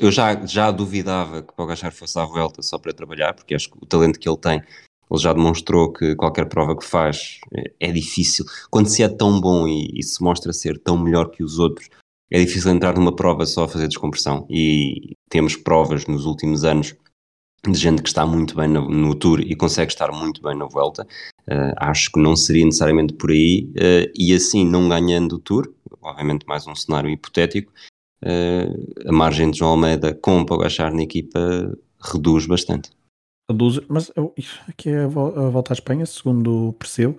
eu 0.00 0.10
já, 0.10 0.46
já 0.46 0.70
duvidava 0.70 1.42
que 1.42 1.52
Pogachar 1.52 1.92
fosse 1.92 2.18
à 2.18 2.24
volta 2.24 2.62
só 2.62 2.78
para 2.78 2.92
trabalhar, 2.92 3.34
porque 3.34 3.54
acho 3.54 3.70
que 3.70 3.76
o 3.80 3.86
talento 3.86 4.18
que 4.18 4.28
ele 4.28 4.38
tem, 4.38 4.62
ele 5.10 5.20
já 5.20 5.32
demonstrou 5.32 5.92
que 5.92 6.14
qualquer 6.16 6.46
prova 6.46 6.76
que 6.76 6.84
faz 6.84 7.38
é, 7.52 7.88
é 7.88 7.92
difícil. 7.92 8.44
Quando 8.70 8.88
se 8.88 9.02
é 9.02 9.08
tão 9.08 9.40
bom 9.40 9.66
e, 9.66 9.90
e, 9.94 10.02
se 10.02 10.22
mostra 10.22 10.52
ser 10.52 10.78
tão 10.78 10.96
melhor 10.98 11.30
que 11.30 11.42
os 11.42 11.58
outros, 11.58 11.88
é 12.30 12.38
difícil 12.38 12.70
entrar 12.70 12.94
numa 12.94 13.14
prova 13.14 13.46
só 13.46 13.64
a 13.64 13.68
fazer 13.68 13.88
descompressão. 13.88 14.46
E 14.50 15.14
temos 15.30 15.56
provas 15.56 16.06
nos 16.06 16.24
últimos 16.24 16.64
anos 16.64 16.94
de 17.66 17.78
gente 17.78 18.02
que 18.02 18.08
está 18.08 18.24
muito 18.26 18.54
bem 18.54 18.68
no, 18.68 18.88
no 18.88 19.14
Tour 19.14 19.40
e 19.40 19.56
consegue 19.56 19.92
estar 19.92 20.12
muito 20.12 20.42
bem 20.42 20.56
na 20.56 20.66
volta. 20.66 21.06
Uh, 21.46 21.74
acho 21.78 22.12
que 22.12 22.20
não 22.20 22.36
seria 22.36 22.64
necessariamente 22.64 23.14
por 23.14 23.30
aí, 23.30 23.70
uh, 23.76 24.12
e 24.14 24.34
assim, 24.34 24.64
não 24.64 24.88
ganhando 24.88 25.36
o 25.36 25.38
Tour, 25.38 25.72
obviamente 26.00 26.46
mais 26.46 26.66
um 26.66 26.74
cenário 26.74 27.10
hipotético, 27.10 27.72
a 29.06 29.12
margem 29.12 29.50
de 29.50 29.58
João 29.58 29.72
Almeida 29.72 30.14
com 30.14 30.40
o 30.40 30.46
Pogachar 30.46 30.92
na 30.92 31.02
equipa 31.02 31.38
reduz 32.00 32.46
bastante. 32.46 32.90
Reduz, 33.50 33.80
mas 33.88 34.12
aqui 34.68 34.90
é 34.90 35.04
a 35.04 35.08
volta 35.08 35.72
à 35.72 35.74
Espanha, 35.74 36.04
segundo 36.04 36.74
percebo, 36.74 37.18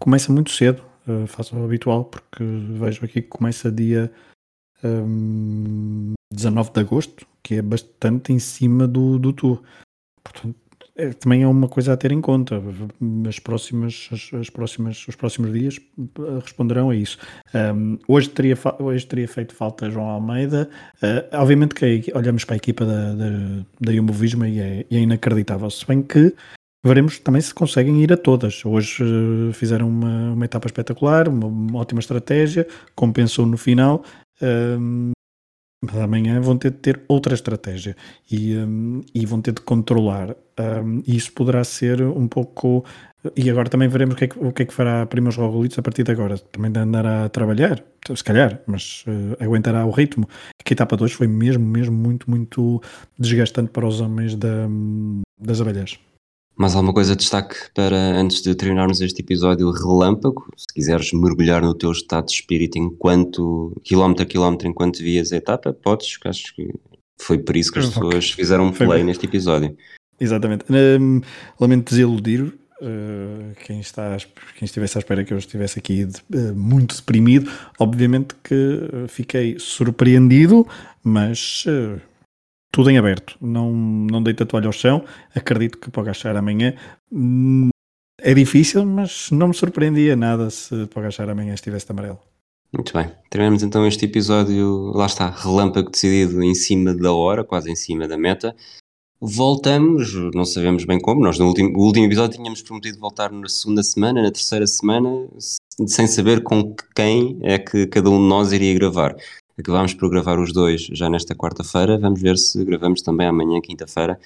começa 0.00 0.32
muito 0.32 0.50
cedo, 0.50 0.82
uh, 1.08 1.26
faço 1.26 1.56
o 1.56 1.64
habitual, 1.64 2.04
porque 2.04 2.44
vejo 2.44 3.04
aqui 3.04 3.22
que 3.22 3.28
começa 3.28 3.72
dia 3.72 4.12
um, 4.84 6.12
19 6.32 6.72
de 6.72 6.80
agosto, 6.80 7.26
que 7.42 7.54
é 7.54 7.62
bastante 7.62 8.32
em 8.32 8.38
cima 8.38 8.86
do, 8.86 9.18
do 9.18 9.32
Tour. 9.32 9.62
Portanto, 10.22 10.56
é, 10.96 11.10
também 11.10 11.42
é 11.42 11.46
uma 11.46 11.68
coisa 11.68 11.92
a 11.92 11.96
ter 11.96 12.12
em 12.12 12.20
conta. 12.20 12.62
As 13.28 13.38
próximas, 13.38 14.08
as, 14.12 14.30
as 14.40 14.50
próximas, 14.50 15.06
os 15.08 15.16
próximos 15.16 15.52
dias 15.52 15.78
eh, 15.98 16.38
responderão 16.42 16.90
a 16.90 16.96
isso. 16.96 17.18
Um, 17.54 17.98
hoje, 18.08 18.28
teria, 18.28 18.56
hoje 18.78 19.06
teria 19.06 19.28
feito 19.28 19.54
falta 19.54 19.90
João 19.90 20.06
Almeida. 20.06 20.68
Uh, 21.02 21.36
obviamente 21.36 21.74
que 21.74 22.12
olhamos 22.14 22.44
para 22.44 22.56
a 22.56 22.58
equipa 22.58 22.84
da, 22.84 23.14
da, 23.14 23.30
da 23.80 24.12
Visma 24.12 24.48
e 24.48 24.58
é, 24.58 24.86
é 24.90 24.96
inacreditável. 24.98 25.70
Se 25.70 25.86
bem 25.86 26.02
que 26.02 26.34
veremos 26.84 27.18
também 27.18 27.40
se 27.40 27.54
conseguem 27.54 28.02
ir 28.02 28.12
a 28.12 28.16
todas. 28.16 28.64
Hoje 28.64 29.02
uh, 29.02 29.52
fizeram 29.52 29.88
uma, 29.88 30.32
uma 30.32 30.44
etapa 30.44 30.66
espetacular, 30.66 31.28
uma, 31.28 31.46
uma, 31.46 31.78
ótima 31.78 32.00
estratégia, 32.00 32.66
compensou 32.94 33.46
no 33.46 33.56
final. 33.56 34.04
Mas 35.82 35.96
amanhã 35.96 36.40
vão 36.40 36.58
ter 36.58 36.70
de 36.70 36.76
ter 36.76 37.00
outra 37.08 37.34
estratégia 37.34 37.96
e, 38.30 38.54
um, 38.56 39.00
e 39.14 39.24
vão 39.24 39.40
ter 39.40 39.52
de 39.52 39.62
controlar. 39.62 40.36
Um, 40.58 41.02
e 41.06 41.16
isso 41.16 41.32
poderá 41.32 41.64
ser 41.64 42.02
um 42.02 42.28
pouco. 42.28 42.84
E 43.36 43.48
agora 43.50 43.68
também 43.68 43.88
veremos 43.88 44.14
o 44.14 44.18
que 44.18 44.24
é 44.24 44.28
que, 44.28 44.38
o 44.38 44.52
que, 44.52 44.62
é 44.62 44.66
que 44.66 44.74
fará 44.74 45.06
Roglic 45.36 45.78
a 45.78 45.82
partir 45.82 46.02
de 46.02 46.12
agora. 46.12 46.38
Também 46.38 46.70
andará 46.76 47.24
a 47.24 47.28
trabalhar, 47.30 47.82
se 48.14 48.24
calhar, 48.24 48.60
mas 48.66 49.04
uh, 49.06 49.42
aguentará 49.42 49.84
o 49.86 49.90
ritmo. 49.90 50.28
Que 50.62 50.72
a 50.72 50.74
etapa 50.74 50.96
2 50.96 51.12
foi 51.12 51.26
mesmo, 51.26 51.64
mesmo 51.64 51.96
muito, 51.96 52.30
muito 52.30 52.82
desgastante 53.18 53.70
para 53.70 53.86
os 53.86 54.00
homens 54.00 54.34
da, 54.34 54.68
das 55.38 55.60
abelhas. 55.60 55.98
Mais 56.60 56.74
alguma 56.74 56.92
coisa 56.92 57.16
de 57.16 57.20
destaque 57.20 57.56
para 57.74 57.96
antes 57.96 58.42
de 58.42 58.54
terminarmos 58.54 59.00
este 59.00 59.22
episódio 59.22 59.70
relâmpago? 59.70 60.44
Se 60.58 60.66
quiseres 60.74 61.10
mergulhar 61.10 61.62
no 61.62 61.74
teu 61.74 61.90
estado 61.90 62.26
de 62.26 62.32
espírito 62.32 62.76
enquanto 62.76 63.74
quilómetro 63.82 64.24
a 64.24 64.26
quilómetro 64.26 64.68
enquanto 64.68 64.98
vias 64.98 65.32
a 65.32 65.38
etapa, 65.38 65.72
podes, 65.72 66.18
acho 66.22 66.54
que 66.54 66.68
foi 67.18 67.38
por 67.38 67.56
isso 67.56 67.72
que 67.72 67.78
as 67.78 67.86
pessoas 67.86 68.32
fizeram 68.32 68.66
um 68.66 68.72
play 68.72 69.02
neste 69.02 69.24
episódio. 69.24 69.74
Exatamente. 70.20 70.66
Um, 70.68 71.22
lamento 71.58 71.88
desiludir 71.88 72.42
uh, 72.42 73.54
quem, 73.64 73.80
está, 73.80 74.18
quem 74.58 74.66
estivesse 74.66 74.98
à 74.98 75.00
espera 75.00 75.24
que 75.24 75.32
eu 75.32 75.38
estivesse 75.38 75.78
aqui 75.78 76.04
de, 76.04 76.20
uh, 76.36 76.54
muito 76.54 76.94
deprimido. 76.94 77.50
Obviamente 77.78 78.34
que 78.44 78.54
uh, 78.54 79.08
fiquei 79.08 79.58
surpreendido, 79.58 80.68
mas 81.02 81.64
tudo 82.70 82.90
em 82.90 82.98
aberto. 82.98 83.36
Não, 83.40 83.72
não 83.72 84.22
deita 84.22 84.44
a 84.44 84.46
toalha 84.46 84.66
ao 84.66 84.72
chão. 84.72 85.04
Acredito 85.34 85.78
que 85.78 85.90
pode 85.90 86.08
achar 86.08 86.36
amanhã. 86.36 86.74
Hum, 87.12 87.70
é 88.20 88.34
difícil, 88.34 88.84
mas 88.84 89.30
não 89.30 89.48
me 89.48 89.54
surpreendia 89.54 90.14
nada 90.14 90.50
se 90.50 90.86
pode 90.86 91.06
achar 91.06 91.28
amanhã 91.28 91.54
estivesse 91.54 91.86
de 91.86 91.92
amarelo. 91.92 92.18
Muito 92.72 92.92
bem. 92.92 93.10
Terminamos 93.28 93.62
então 93.62 93.86
este 93.86 94.04
episódio, 94.04 94.92
lá 94.94 95.06
está, 95.06 95.28
relâmpago 95.28 95.90
decidido 95.90 96.40
em 96.42 96.54
cima 96.54 96.94
da 96.94 97.12
hora, 97.12 97.42
quase 97.42 97.70
em 97.70 97.74
cima 97.74 98.06
da 98.06 98.16
meta. 98.16 98.54
Voltamos, 99.20 100.14
não 100.34 100.44
sabemos 100.44 100.84
bem 100.84 100.98
como, 100.98 101.20
nós 101.20 101.38
no 101.38 101.46
último, 101.46 101.76
último 101.78 102.06
episódio 102.06 102.38
tínhamos 102.38 102.62
prometido 102.62 102.98
voltar 102.98 103.30
na 103.30 103.48
segunda 103.48 103.82
semana, 103.82 104.22
na 104.22 104.30
terceira 104.30 104.66
semana, 104.66 105.28
sem 105.86 106.06
saber 106.06 106.42
com 106.42 106.74
quem 106.94 107.38
é 107.42 107.58
que 107.58 107.86
cada 107.88 108.08
um 108.08 108.18
de 108.18 108.28
nós 108.28 108.52
iria 108.52 108.72
gravar. 108.72 109.14
Acabámos 109.60 109.92
por 109.92 110.08
gravar 110.08 110.38
os 110.38 110.54
dois 110.54 110.86
já 110.90 111.10
nesta 111.10 111.34
quarta-feira. 111.34 111.98
Vamos 111.98 112.20
ver 112.20 112.38
se 112.38 112.64
gravamos 112.64 113.02
também 113.02 113.26
amanhã, 113.26 113.60
quinta-feira, 113.60 114.18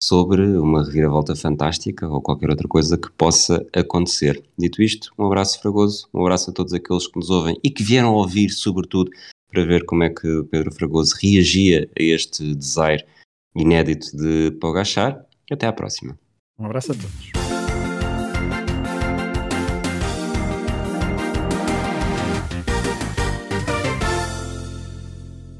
sobre 0.00 0.42
uma 0.58 0.84
reviravolta 0.84 1.34
fantástica 1.34 2.08
ou 2.08 2.22
qualquer 2.22 2.50
outra 2.50 2.68
coisa 2.68 2.96
que 2.96 3.10
possa 3.10 3.66
acontecer. 3.74 4.40
Dito 4.56 4.80
isto, 4.80 5.10
um 5.18 5.26
abraço 5.26 5.60
fragoso, 5.60 6.08
um 6.14 6.20
abraço 6.20 6.50
a 6.50 6.52
todos 6.52 6.72
aqueles 6.72 7.08
que 7.08 7.16
nos 7.16 7.30
ouvem 7.30 7.58
e 7.64 7.70
que 7.70 7.82
vieram 7.82 8.14
ouvir, 8.14 8.50
sobretudo, 8.50 9.10
para 9.50 9.64
ver 9.64 9.84
como 9.86 10.04
é 10.04 10.10
que 10.10 10.44
Pedro 10.52 10.72
Fragoso 10.72 11.16
reagia 11.20 11.88
a 11.98 12.02
este 12.02 12.54
desaire 12.54 13.04
inédito 13.56 14.16
de 14.16 14.52
Pogachar. 14.60 15.26
Até 15.50 15.66
à 15.66 15.72
próxima. 15.72 16.16
Um 16.56 16.66
abraço 16.66 16.92
a 16.92 16.94
todos. 16.94 17.55